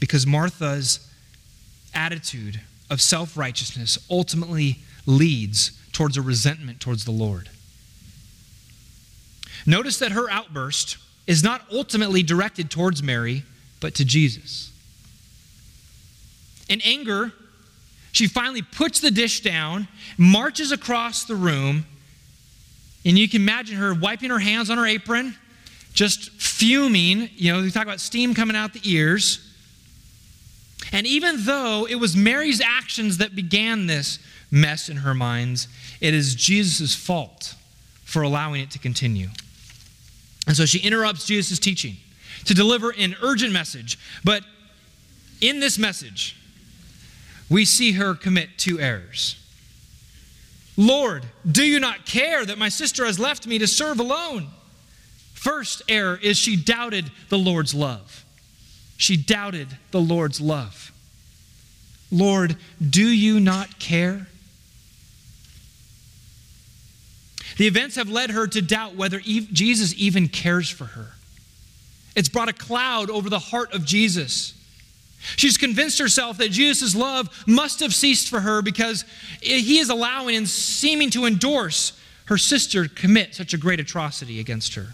[0.00, 1.07] Because Martha's
[1.94, 7.48] attitude of self righteousness ultimately leads towards a resentment towards the Lord.
[9.66, 10.96] Notice that her outburst
[11.26, 13.42] is not ultimately directed towards Mary,
[13.80, 14.72] but to Jesus.
[16.68, 17.32] In anger,
[18.12, 21.86] she finally puts the dish down, marches across the room,
[23.04, 25.36] and you can imagine her wiping her hands on her apron,
[25.92, 27.30] just fuming.
[27.36, 29.47] You know, we talk about steam coming out the ears.
[30.92, 34.18] And even though it was Mary's actions that began this
[34.50, 35.68] mess in her minds,
[36.00, 37.54] it is Jesus' fault
[38.04, 39.28] for allowing it to continue.
[40.46, 41.96] And so she interrupts Jesus' teaching
[42.46, 43.98] to deliver an urgent message.
[44.24, 44.42] But
[45.40, 46.36] in this message,
[47.50, 49.36] we see her commit two errors.
[50.76, 54.48] Lord, do you not care that my sister has left me to serve alone?
[55.34, 58.24] First error is she doubted the Lord's love.
[58.98, 60.92] She doubted the Lord's love.
[62.10, 62.56] Lord,
[62.86, 64.26] do you not care?
[67.56, 71.12] The events have led her to doubt whether Jesus even cares for her.
[72.16, 74.52] It's brought a cloud over the heart of Jesus.
[75.36, 79.04] She's convinced herself that Jesus' love must have ceased for her because
[79.40, 81.92] he is allowing and seeming to endorse
[82.24, 84.88] her sister commit such a great atrocity against her.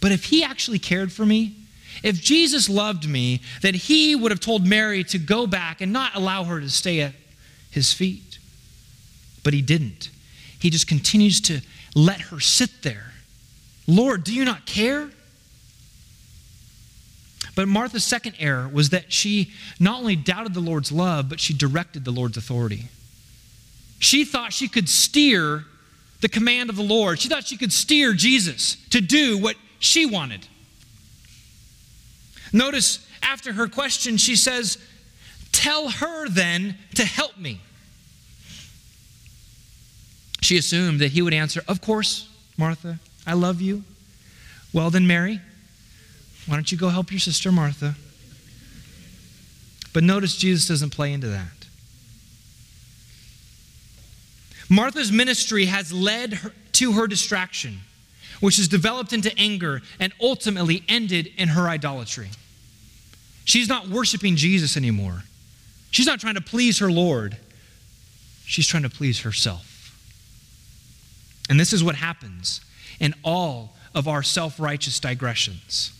[0.00, 1.56] But if he actually cared for me,
[2.02, 6.14] if Jesus loved me, then he would have told Mary to go back and not
[6.14, 7.12] allow her to stay at
[7.70, 8.38] his feet.
[9.42, 10.10] But he didn't.
[10.58, 11.60] He just continues to
[11.94, 13.12] let her sit there.
[13.86, 15.10] Lord, do you not care?
[17.54, 21.54] But Martha's second error was that she not only doubted the Lord's love, but she
[21.54, 22.84] directed the Lord's authority.
[23.98, 25.64] She thought she could steer
[26.20, 27.18] the command of the Lord.
[27.18, 30.46] She thought she could steer Jesus to do what she wanted.
[32.52, 34.78] Notice after her question, she says,
[35.52, 37.60] Tell her then to help me.
[40.42, 43.82] She assumed that he would answer, Of course, Martha, I love you.
[44.72, 45.40] Well, then, Mary,
[46.46, 47.96] why don't you go help your sister Martha?
[49.92, 51.66] But notice Jesus doesn't play into that.
[54.68, 57.80] Martha's ministry has led her to her distraction,
[58.40, 62.28] which has developed into anger and ultimately ended in her idolatry.
[63.44, 65.22] She's not worshiping Jesus anymore.
[65.90, 67.36] She's not trying to please her Lord.
[68.44, 69.72] She's trying to please herself.
[71.48, 72.60] And this is what happens
[72.98, 75.92] in all of our self righteous digressions.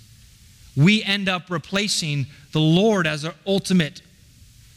[0.76, 4.02] We end up replacing the Lord as our ultimate,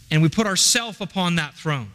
[0.09, 1.91] and we put ourselves upon that throne.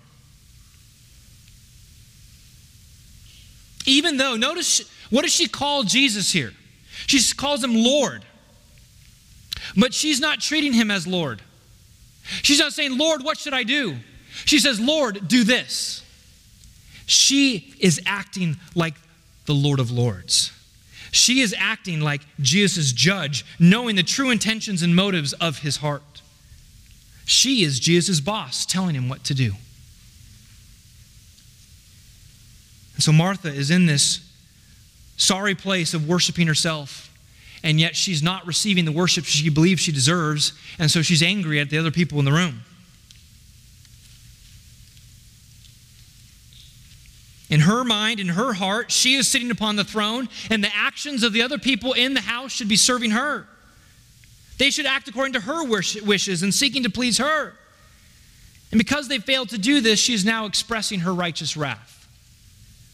[3.86, 6.52] Even though, notice what does she call Jesus here?
[7.06, 8.24] She calls him Lord.
[9.76, 11.42] But she's not treating him as Lord.
[12.42, 13.96] She's not saying, Lord, what should I do?
[14.44, 16.02] She says, Lord, do this.
[17.06, 18.94] She is acting like
[19.46, 20.50] the Lord of Lords.
[21.12, 26.22] She is acting like Jesus' judge, knowing the true intentions and motives of his heart.
[27.24, 29.52] She is Jesus' boss, telling him what to do.
[32.94, 34.20] And so Martha is in this
[35.16, 37.10] sorry place of worshiping herself,
[37.62, 41.60] and yet she's not receiving the worship she believes she deserves, and so she's angry
[41.60, 42.62] at the other people in the room.
[47.50, 51.22] In her mind, in her heart, she is sitting upon the throne, and the actions
[51.22, 53.46] of the other people in the house should be serving her.
[54.58, 57.54] They should act according to her wishes and seeking to please her.
[58.70, 61.93] And because they failed to do this, she is now expressing her righteous wrath.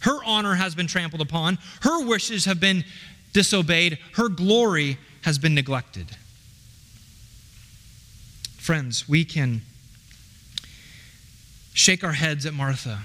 [0.00, 2.84] Her honor has been trampled upon, her wishes have been
[3.32, 6.16] disobeyed, her glory has been neglected.
[8.56, 9.62] Friends, we can
[11.72, 13.00] shake our heads at Martha,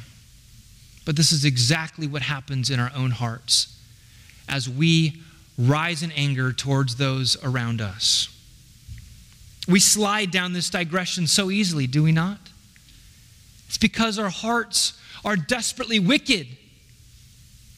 [1.05, 3.77] but this is exactly what happens in our own hearts
[4.49, 5.21] as we
[5.57, 8.29] rise in anger towards those around us.
[9.67, 12.39] We slide down this digression so easily, do we not?
[13.67, 16.47] It's because our hearts are desperately wicked.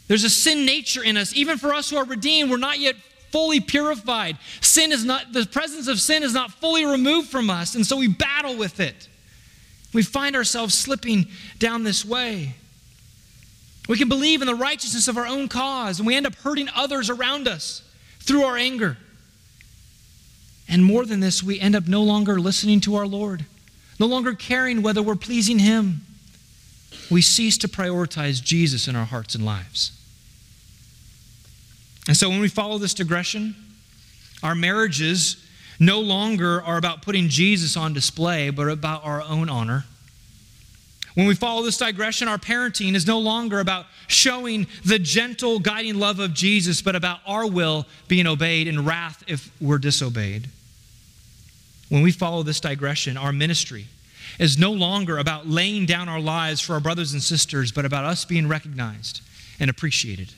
[0.08, 1.36] There's a sin nature in us.
[1.36, 2.96] Even for us who are redeemed, we're not yet
[3.32, 4.38] fully purified.
[4.62, 7.98] Sin is not, the presence of sin is not fully removed from us, and so
[7.98, 9.08] we battle with it.
[9.94, 11.28] We find ourselves slipping
[11.60, 12.56] down this way.
[13.88, 16.70] We can believe in the righteousness of our own cause, and we end up hurting
[16.76, 17.82] others around us
[18.20, 18.98] through our anger.
[20.70, 23.46] And more than this, we end up no longer listening to our Lord,
[24.00, 26.02] no longer caring whether we're pleasing Him.
[27.10, 29.97] We cease to prioritize Jesus in our hearts and lives.
[32.08, 33.56] And so when we follow this digression,
[34.42, 35.44] our marriages
[35.80, 39.86] no longer are about putting Jesus on display, but about our own honor.
[41.14, 45.96] When we follow this digression, our parenting is no longer about showing the gentle, guiding
[45.96, 50.48] love of Jesus, but about our will being obeyed and wrath if we're disobeyed.
[51.90, 53.88] When we follow this digression, our ministry
[54.40, 58.06] is no longer about laying down our lives for our brothers and sisters, but about
[58.06, 59.22] us being recognized
[59.60, 60.30] and appreciated.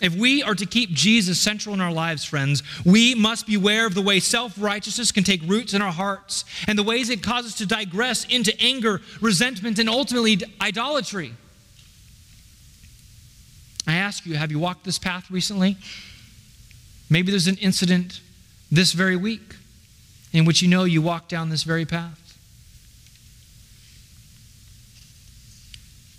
[0.00, 3.94] If we are to keep Jesus central in our lives, friends, we must beware of
[3.94, 7.52] the way self righteousness can take roots in our hearts and the ways it causes
[7.52, 11.34] us to digress into anger, resentment, and ultimately idolatry.
[13.86, 15.76] I ask you, have you walked this path recently?
[17.10, 18.20] Maybe there's an incident
[18.70, 19.56] this very week
[20.32, 22.19] in which you know you walked down this very path.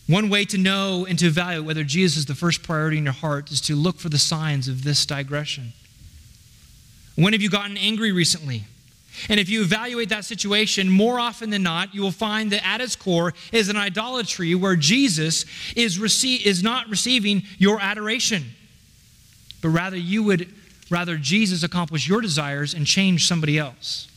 [0.07, 3.13] One way to know and to evaluate whether Jesus is the first priority in your
[3.13, 5.73] heart is to look for the signs of this digression.
[7.15, 8.63] When have you gotten angry recently?
[9.29, 12.81] And if you evaluate that situation, more often than not, you will find that at
[12.81, 15.45] its core is an idolatry where Jesus
[15.75, 18.51] is, rece- is not receiving your adoration,
[19.61, 20.51] but rather you would
[20.89, 24.07] rather Jesus accomplish your desires and change somebody else.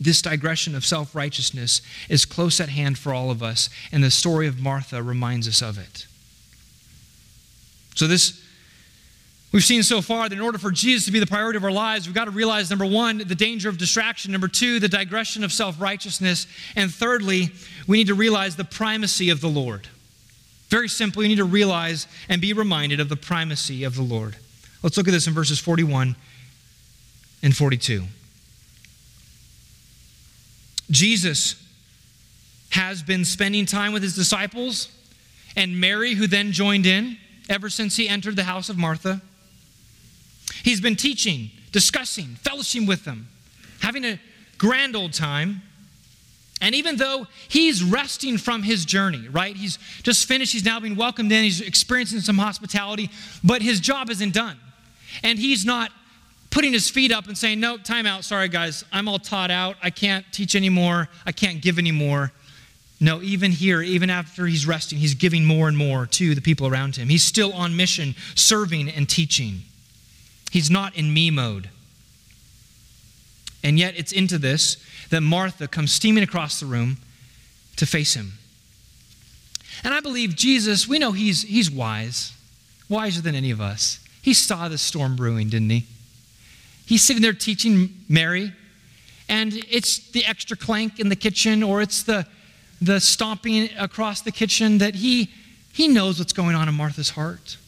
[0.00, 4.10] This digression of self righteousness is close at hand for all of us, and the
[4.10, 6.06] story of Martha reminds us of it.
[7.96, 8.40] So, this
[9.50, 11.72] we've seen so far that in order for Jesus to be the priority of our
[11.72, 15.42] lives, we've got to realize number one, the danger of distraction, number two, the digression
[15.42, 16.46] of self righteousness,
[16.76, 17.50] and thirdly,
[17.88, 19.88] we need to realize the primacy of the Lord.
[20.68, 24.36] Very simply, we need to realize and be reminded of the primacy of the Lord.
[24.82, 26.14] Let's look at this in verses 41
[27.42, 28.04] and 42.
[30.90, 31.62] Jesus
[32.70, 34.88] has been spending time with his disciples
[35.56, 37.16] and Mary, who then joined in
[37.48, 39.20] ever since he entered the house of Martha.
[40.62, 43.28] He's been teaching, discussing, fellowshipping with them,
[43.80, 44.20] having a
[44.58, 45.62] grand old time.
[46.60, 49.56] And even though he's resting from his journey, right?
[49.56, 53.10] He's just finished, he's now being welcomed in, he's experiencing some hospitality,
[53.44, 54.58] but his job isn't done.
[55.22, 55.92] And he's not
[56.50, 58.24] putting his feet up and saying, No, time out.
[58.24, 58.84] Sorry, guys.
[58.92, 59.76] I'm all taught out.
[59.82, 61.08] I can't teach anymore.
[61.26, 62.32] I can't give anymore.
[63.00, 66.66] No, even here, even after he's resting, he's giving more and more to the people
[66.66, 67.08] around him.
[67.08, 69.62] He's still on mission, serving and teaching.
[70.50, 71.70] He's not in me mode.
[73.62, 74.76] And yet, it's into this
[75.10, 76.98] that Martha comes steaming across the room
[77.76, 78.32] to face him.
[79.84, 82.32] And I believe Jesus, we know he's, he's wise,
[82.88, 84.00] wiser than any of us.
[84.20, 85.86] He saw the storm brewing, didn't he?
[86.88, 88.50] He's sitting there teaching Mary,
[89.28, 92.26] and it's the extra clank in the kitchen or it's the,
[92.80, 95.30] the stomping across the kitchen that he,
[95.74, 97.58] he knows what's going on in Martha's heart.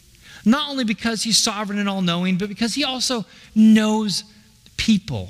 [0.46, 4.24] Not only because he's sovereign and all knowing, but because he also knows
[4.78, 5.28] people.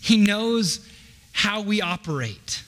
[0.00, 0.88] He knows
[1.32, 2.62] how we operate.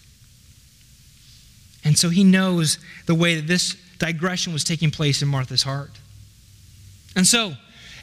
[1.82, 2.76] And so he knows
[3.06, 5.98] the way that this digression was taking place in Martha's heart.
[7.16, 7.54] And so,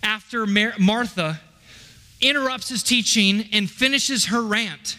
[0.01, 1.41] after Mar- Martha
[2.22, 4.97] interrupts his teaching and finishes her rant,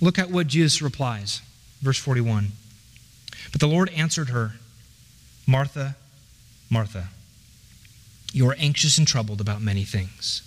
[0.00, 1.42] look at what Jesus replies.
[1.80, 2.48] Verse 41.
[3.52, 4.52] But the Lord answered her,
[5.46, 5.96] Martha,
[6.70, 7.08] Martha,
[8.32, 10.42] you are anxious and troubled about many things.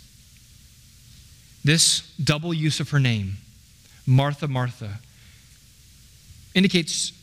[1.63, 3.37] This double use of her name,
[4.05, 4.99] Martha, Martha,
[6.53, 7.13] indicates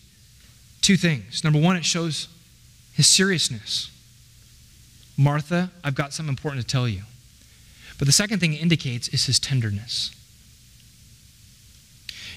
[0.81, 1.45] two things.
[1.45, 2.29] Number one, it shows
[2.93, 3.91] his seriousness.
[5.17, 7.03] Martha, I've got something important to tell you.
[7.99, 10.13] But the second thing it indicates is his tenderness.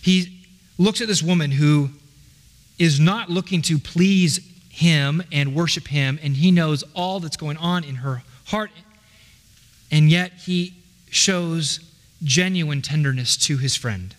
[0.02, 0.46] He
[0.78, 1.92] looks at this woman who
[2.80, 4.40] is not looking to please
[4.70, 8.72] him and worship him, and he knows all that's going on in her heart,
[9.92, 10.74] and yet he
[11.12, 11.80] shows
[12.24, 14.16] genuine tenderness to his friend.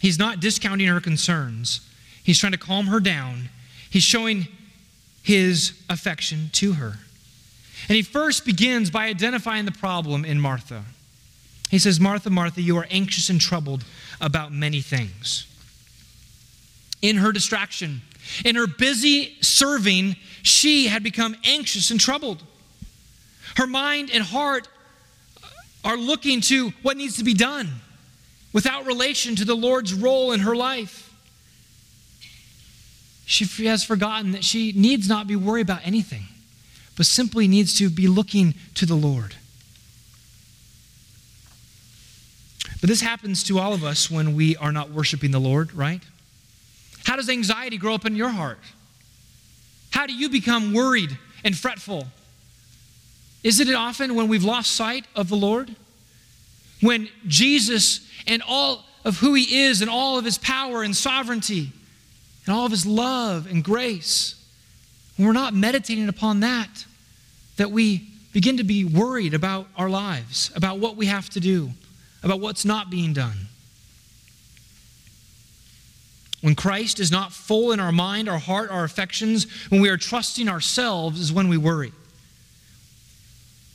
[0.00, 1.80] He's not discounting her concerns,
[2.22, 3.48] he's trying to calm her down.
[3.90, 4.46] He's showing
[5.20, 7.00] his affection to her.
[7.90, 10.84] And he first begins by identifying the problem in Martha.
[11.72, 13.82] He says, Martha, Martha, you are anxious and troubled
[14.20, 15.44] about many things.
[17.02, 18.02] In her distraction,
[18.44, 20.14] in her busy serving,
[20.44, 22.44] she had become anxious and troubled.
[23.56, 24.68] Her mind and heart
[25.84, 27.68] are looking to what needs to be done
[28.52, 31.12] without relation to the Lord's role in her life.
[33.26, 36.22] She has forgotten that she needs not be worried about anything,
[37.00, 39.34] but simply needs to be looking to the Lord.
[42.82, 46.02] But this happens to all of us when we are not worshiping the Lord, right?
[47.06, 48.58] How does anxiety grow up in your heart?
[49.92, 52.06] How do you become worried and fretful?
[53.42, 55.74] Isn't it often when we've lost sight of the Lord?
[56.82, 61.72] When Jesus and all of who He is and all of His power and sovereignty
[62.44, 64.34] and all of His love and grace,
[65.16, 66.84] when we're not meditating upon that,
[67.60, 71.70] that we begin to be worried about our lives, about what we have to do,
[72.22, 73.48] about what's not being done.
[76.40, 79.98] When Christ is not full in our mind, our heart, our affections, when we are
[79.98, 81.92] trusting ourselves, is when we worry.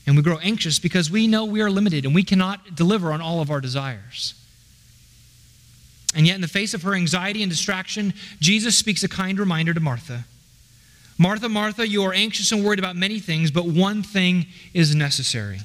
[0.07, 3.21] And we grow anxious because we know we are limited and we cannot deliver on
[3.21, 4.33] all of our desires.
[6.15, 9.75] And yet, in the face of her anxiety and distraction, Jesus speaks a kind reminder
[9.75, 10.25] to Martha
[11.17, 15.59] Martha, Martha, you are anxious and worried about many things, but one thing is necessary.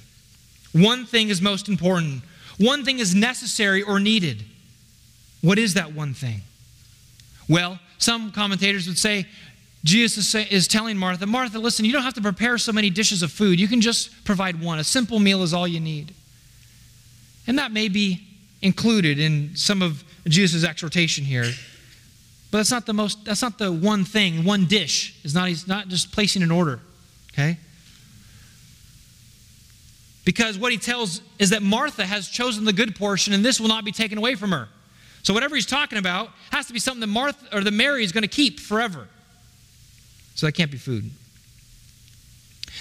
[0.73, 2.23] One thing is most important.
[2.59, 4.45] One thing is necessary or needed.
[5.41, 6.43] What is that one thing?
[7.49, 9.27] Well, some commentators would say
[9.83, 13.33] Jesus is telling Martha, Martha, listen, you don't have to prepare so many dishes of
[13.33, 13.59] food.
[13.59, 14.79] You can just provide one.
[14.79, 16.15] A simple meal is all you need.
[17.47, 18.23] And that may be
[18.63, 21.51] included in some of Jesus' exhortation here.
[22.51, 25.15] But that's not the most, that's not the one thing, one dish.
[25.23, 26.81] Is not, he's not just placing an order.
[27.33, 27.59] Okay?
[30.25, 33.69] Because what he tells is that Martha has chosen the good portion and this will
[33.69, 34.69] not be taken away from her.
[35.23, 38.13] So whatever he's talking about has to be something that Martha or the Mary is
[38.13, 39.07] going to keep forever.
[40.35, 41.11] So that can't be food.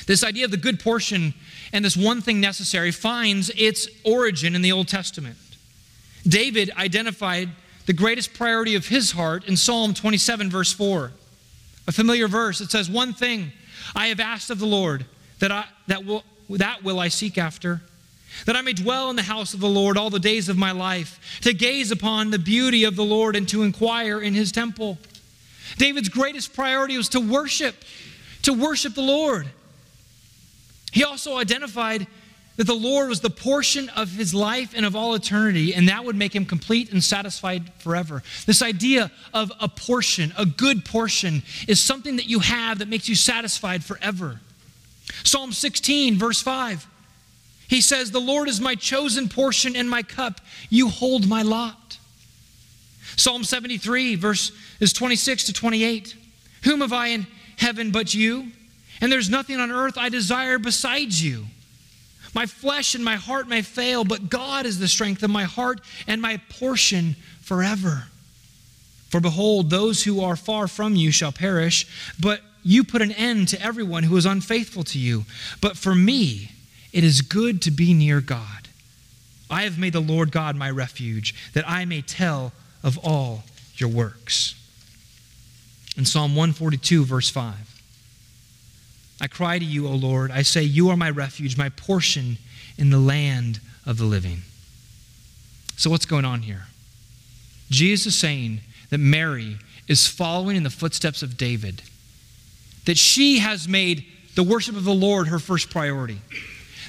[0.06, 1.34] This idea of the good portion
[1.74, 5.38] and this one thing necessary finds its origin in the Old Testament.
[6.28, 7.50] David identified
[7.90, 11.12] the greatest priority of his heart in Psalm 27, verse 4.
[11.88, 12.62] A familiar verse.
[12.62, 13.52] It says, One thing
[13.96, 15.08] I have asked of the Lord
[15.40, 17.82] that, I, that, will, that will I seek after,
[18.46, 20.72] that I may dwell in the house of the Lord all the days of my
[20.72, 25.00] life, to gaze upon the beauty of the Lord and to inquire in his temple.
[25.78, 27.74] David's greatest priority was to worship,
[28.44, 29.48] to worship the Lord.
[30.92, 32.06] He also identified
[32.60, 36.04] that the Lord was the portion of his life and of all eternity, and that
[36.04, 38.22] would make him complete and satisfied forever.
[38.46, 43.08] This idea of a portion, a good portion, is something that you have that makes
[43.08, 44.42] you satisfied forever.
[45.24, 46.86] Psalm 16, verse 5.
[47.70, 50.42] He says, The Lord is my chosen portion and my cup.
[50.70, 51.98] You hold my lot.
[53.16, 54.52] Psalm 73, verse
[54.82, 56.14] is 26 to 28.
[56.66, 58.52] Whom have I in heaven but you?
[59.00, 61.46] And there's nothing on earth I desire besides you.
[62.34, 65.82] My flesh and my heart may fail, but God is the strength of my heart
[66.08, 68.06] and my portion forever.
[69.10, 71.88] For behold, those who are far from you shall perish,
[72.20, 75.26] but you put an end to everyone who is unfaithful to you.
[75.62, 76.52] But for me,
[76.94, 78.68] it is good to be near God.
[79.50, 82.52] I have made the Lord God my refuge, that I may tell
[82.84, 83.44] of all
[83.76, 84.56] your works.
[85.98, 87.79] In Psalm 142, verse 5,
[89.22, 90.32] I cry to you, O Lord.
[90.32, 92.38] I say, You are my refuge, my portion
[92.78, 94.42] in the land of the living.
[95.76, 96.64] So, what's going on here?
[97.70, 99.58] Jesus is saying that Mary
[99.88, 101.82] is following in the footsteps of David,
[102.86, 104.06] that she has made
[104.36, 106.22] the worship of the Lord her first priority,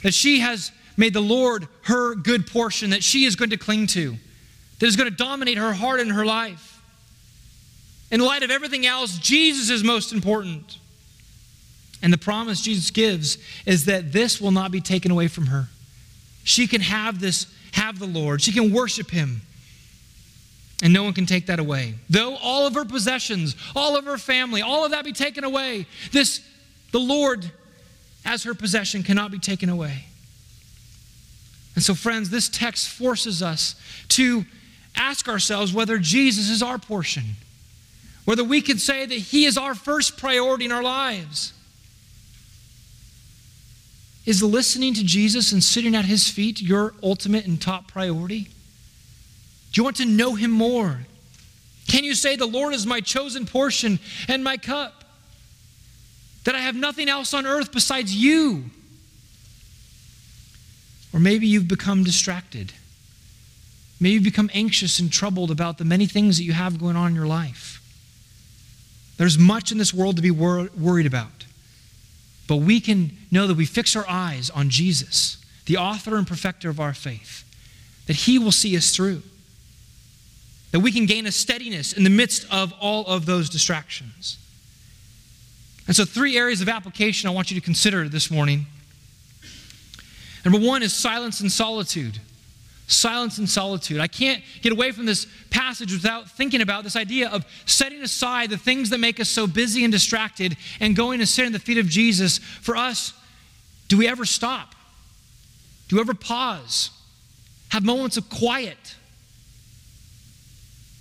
[0.02, 3.86] that she has made the Lord her good portion that she is going to cling
[3.88, 4.16] to,
[4.78, 6.82] that is going to dominate her heart and her life.
[8.10, 10.78] In light of everything else, Jesus is most important.
[12.02, 15.68] And the promise Jesus gives is that this will not be taken away from her.
[16.44, 18.40] She can have this, have the Lord.
[18.40, 19.42] She can worship him.
[20.82, 21.94] And no one can take that away.
[22.08, 25.86] Though all of her possessions, all of her family, all of that be taken away,
[26.10, 26.40] this,
[26.90, 27.50] the Lord
[28.24, 30.04] as her possession cannot be taken away.
[31.74, 33.74] And so, friends, this text forces us
[34.08, 34.44] to
[34.96, 37.24] ask ourselves whether Jesus is our portion,
[38.24, 41.52] whether we can say that He is our first priority in our lives.
[44.26, 48.48] Is listening to Jesus and sitting at his feet your ultimate and top priority?
[49.72, 51.00] Do you want to know him more?
[51.88, 53.98] Can you say, The Lord is my chosen portion
[54.28, 55.04] and my cup?
[56.44, 58.64] That I have nothing else on earth besides you?
[61.12, 62.72] Or maybe you've become distracted.
[64.00, 67.08] Maybe you've become anxious and troubled about the many things that you have going on
[67.08, 67.82] in your life.
[69.18, 71.39] There's much in this world to be wor- worried about.
[72.50, 75.36] But we can know that we fix our eyes on Jesus,
[75.66, 77.44] the author and perfecter of our faith,
[78.08, 79.22] that He will see us through.
[80.72, 84.36] That we can gain a steadiness in the midst of all of those distractions.
[85.86, 88.66] And so, three areas of application I want you to consider this morning.
[90.44, 92.18] Number one is silence and solitude
[92.90, 94.00] silence and solitude.
[94.00, 98.50] I can't get away from this passage without thinking about this idea of setting aside
[98.50, 101.58] the things that make us so busy and distracted and going to sit in the
[101.58, 102.38] feet of Jesus.
[102.38, 103.12] For us,
[103.88, 104.74] do we ever stop?
[105.88, 106.90] Do we ever pause?
[107.70, 108.96] Have moments of quiet?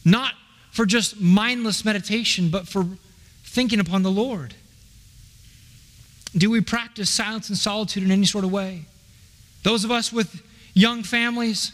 [0.06, 0.34] Not
[0.72, 2.86] for just mindless meditation, but for
[3.44, 4.54] thinking upon the Lord.
[6.36, 8.86] Do we practice silence and solitude in any sort of way?
[9.64, 11.74] Those of us with young families,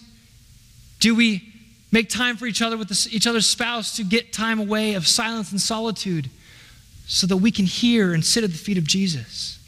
[1.06, 1.54] do we
[1.92, 5.52] make time for each other with each other's spouse to get time away of silence
[5.52, 6.32] and solitude
[7.06, 9.60] so that we can hear and sit at the feet of Jesus?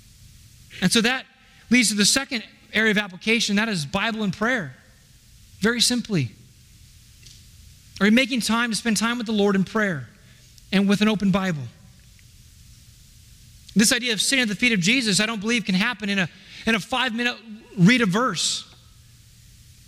[0.82, 1.28] And so that
[1.70, 4.76] leads to the second area of application that is Bible and prayer.
[5.60, 6.32] Very simply.
[8.00, 10.10] Are you making time to spend time with the Lord in prayer
[10.72, 11.62] and with an open Bible?
[13.76, 16.18] This idea of sitting at the feet of Jesus, I don't believe can happen in
[16.18, 16.30] a,
[16.66, 17.38] in a five minute
[17.78, 18.68] read a verse.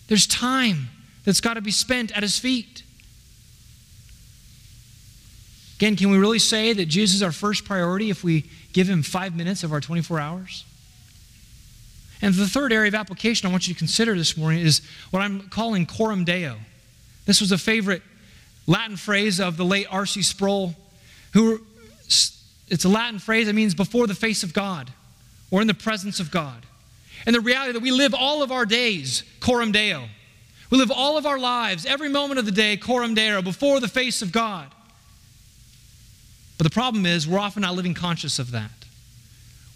[0.10, 0.90] There's time
[1.26, 2.84] that's got to be spent at his feet.
[5.78, 9.02] Again, can we really say that Jesus is our first priority if we give him
[9.02, 10.66] five minutes of our 24 hours?
[12.22, 15.22] And the third area of application I want you to consider this morning is what
[15.22, 16.58] I'm calling coram deo.
[17.26, 18.02] This was a favorite
[18.68, 20.22] Latin phrase of the late R.C.
[20.22, 20.76] Sproul,
[21.34, 21.62] who
[22.68, 24.92] it's a Latin phrase that means before the face of God
[25.50, 26.66] or in the presence of God.
[27.26, 30.08] And the reality that we live all of our days coram deo.
[30.70, 33.88] We live all of our lives, every moment of the day, coram deo, before the
[33.88, 34.68] face of God.
[36.58, 38.72] But the problem is, we're often not living conscious of that.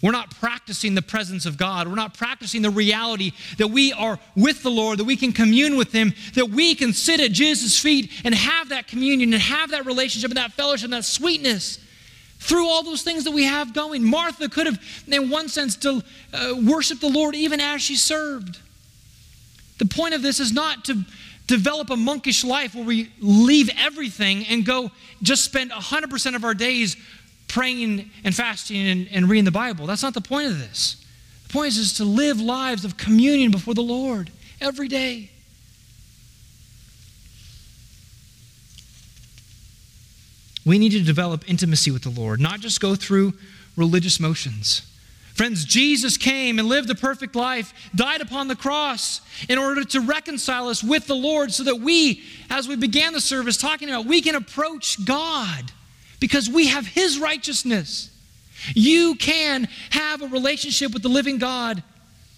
[0.02, 1.88] We're not practicing the presence of God.
[1.88, 5.78] We're not practicing the reality that we are with the Lord, that we can commune
[5.78, 9.70] with Him, that we can sit at Jesus' feet and have that communion and have
[9.70, 11.78] that relationship and that fellowship and that sweetness
[12.38, 14.04] through all those things that we have going.
[14.04, 16.02] Martha could have, in one sense, to,
[16.34, 18.58] uh, worshiped the Lord even as she served.
[19.84, 21.04] The point of this is not to
[21.46, 24.90] develop a monkish life where we leave everything and go
[25.22, 26.96] just spend 100% of our days
[27.48, 29.86] praying and fasting and, and reading the Bible.
[29.86, 31.04] That's not the point of this.
[31.48, 35.30] The point is, is to live lives of communion before the Lord every day.
[40.64, 43.34] We need to develop intimacy with the Lord, not just go through
[43.76, 44.80] religious motions.
[45.34, 50.00] Friends, Jesus came and lived a perfect life, died upon the cross in order to
[50.00, 54.06] reconcile us with the Lord so that we, as we began the service talking about,
[54.06, 55.72] we can approach God
[56.20, 58.10] because we have His righteousness.
[58.74, 61.82] You can have a relationship with the living God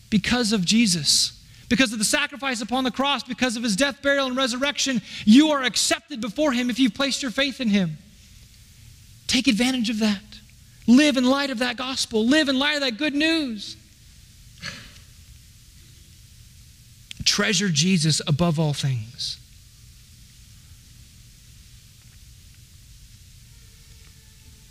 [0.08, 1.32] because of Jesus.
[1.68, 5.50] Because of the sacrifice upon the cross, because of his death, burial, and resurrection, you
[5.50, 7.98] are accepted before him if you've placed your faith in him.
[9.26, 10.20] Take advantage of that.
[10.86, 12.24] Live in light of that gospel.
[12.24, 13.76] Live in light of that good news.
[17.24, 19.38] Treasure Jesus above all things.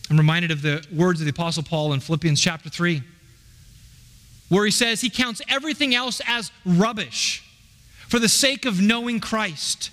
[0.09, 3.01] I'm reminded of the words of the Apostle Paul in Philippians chapter 3,
[4.49, 7.43] where he says he counts everything else as rubbish
[8.07, 9.89] for the sake of knowing Christ.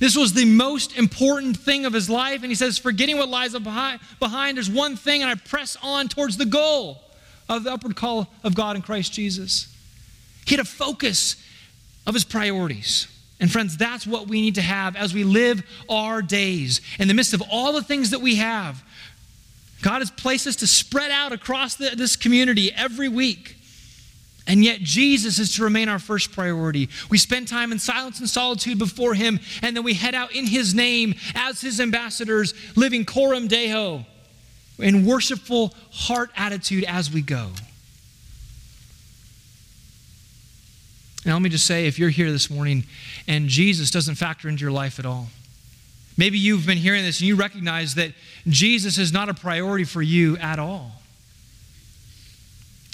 [0.00, 2.42] This was the most important thing of his life.
[2.42, 4.00] And he says, Forgetting what lies behind,
[4.56, 7.00] there's one thing, and I press on towards the goal
[7.48, 9.68] of the upward call of God in Christ Jesus.
[10.46, 11.36] He had a focus
[12.06, 13.08] of his priorities.
[13.40, 16.80] And friends, that's what we need to have as we live our days.
[16.98, 18.82] In the midst of all the things that we have,
[19.82, 23.56] God has placed us to spread out across the, this community every week.
[24.46, 26.90] And yet, Jesus is to remain our first priority.
[27.08, 30.46] We spend time in silence and solitude before Him, and then we head out in
[30.46, 34.04] His name as His ambassadors, living coram deo
[34.78, 37.50] in worshipful heart attitude as we go.
[41.24, 42.84] Now, let me just say if you're here this morning
[43.26, 45.28] and Jesus doesn't factor into your life at all,
[46.18, 48.12] maybe you've been hearing this and you recognize that
[48.46, 50.92] Jesus is not a priority for you at all,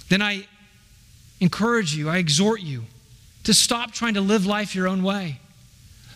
[0.08, 0.46] then I
[1.40, 2.84] encourage you, I exhort you
[3.44, 5.40] to stop trying to live life your own way.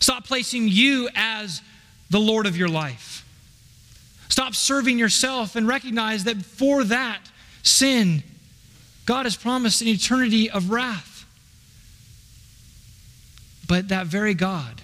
[0.00, 1.62] Stop placing you as
[2.10, 3.24] the Lord of your life.
[4.28, 7.20] Stop serving yourself and recognize that for that
[7.62, 8.22] sin,
[9.06, 11.24] God has promised an eternity of wrath.
[13.66, 14.82] But that very God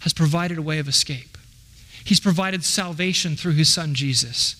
[0.00, 1.38] has provided a way of escape.
[2.04, 4.56] He's provided salvation through his son Jesus.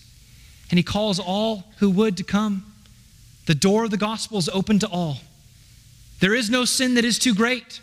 [0.69, 2.72] And he calls all who would to come.
[3.45, 5.17] The door of the gospel is open to all.
[6.19, 7.81] There is no sin that is too great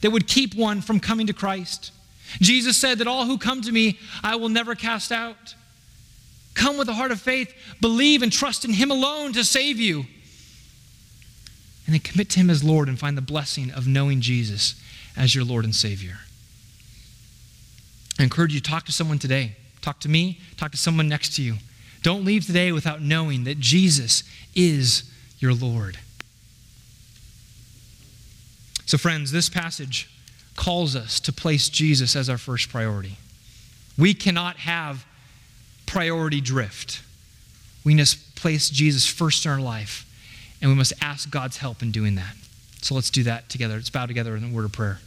[0.00, 1.92] that would keep one from coming to Christ.
[2.40, 5.54] Jesus said that all who come to me, I will never cast out.
[6.54, 10.06] Come with a heart of faith, believe and trust in Him alone to save you.
[11.86, 14.74] And then commit to Him as Lord and find the blessing of knowing Jesus
[15.16, 16.18] as your Lord and Savior.
[18.18, 19.56] I encourage you to talk to someone today.
[19.80, 21.54] Talk to me, talk to someone next to you.
[22.02, 24.22] Don't leave today without knowing that Jesus
[24.54, 25.98] is your Lord.
[28.86, 30.08] So, friends, this passage
[30.56, 33.16] calls us to place Jesus as our first priority.
[33.96, 35.04] We cannot have
[35.86, 37.02] priority drift.
[37.84, 40.06] We must place Jesus first in our life,
[40.60, 42.34] and we must ask God's help in doing that.
[42.80, 43.74] So let's do that together.
[43.74, 45.00] Let's bow together in a word of prayer.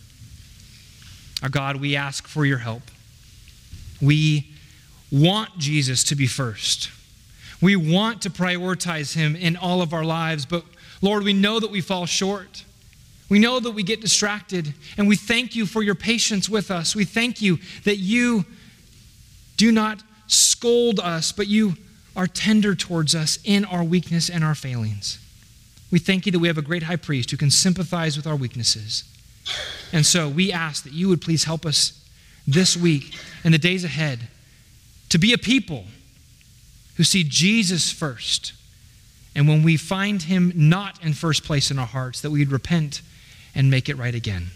[1.41, 2.83] Our God, we ask for your help.
[4.01, 4.50] We
[5.11, 6.89] want Jesus to be first.
[7.61, 10.63] We want to prioritize him in all of our lives, but
[11.01, 12.63] Lord, we know that we fall short.
[13.29, 16.95] We know that we get distracted, and we thank you for your patience with us.
[16.95, 18.45] We thank you that you
[19.57, 21.75] do not scold us, but you
[22.15, 25.17] are tender towards us in our weakness and our failings.
[25.91, 28.35] We thank you that we have a great high priest who can sympathize with our
[28.35, 29.03] weaknesses.
[29.93, 31.99] And so we ask that you would please help us
[32.47, 34.27] this week and the days ahead
[35.11, 35.83] to be a people
[36.95, 38.53] who see Jesus first.
[39.35, 43.01] And when we find him not in first place in our hearts, that we'd repent
[43.53, 44.51] and make it right again.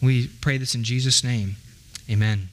[0.00, 1.56] We pray this in Jesus' name.
[2.10, 2.48] Amen.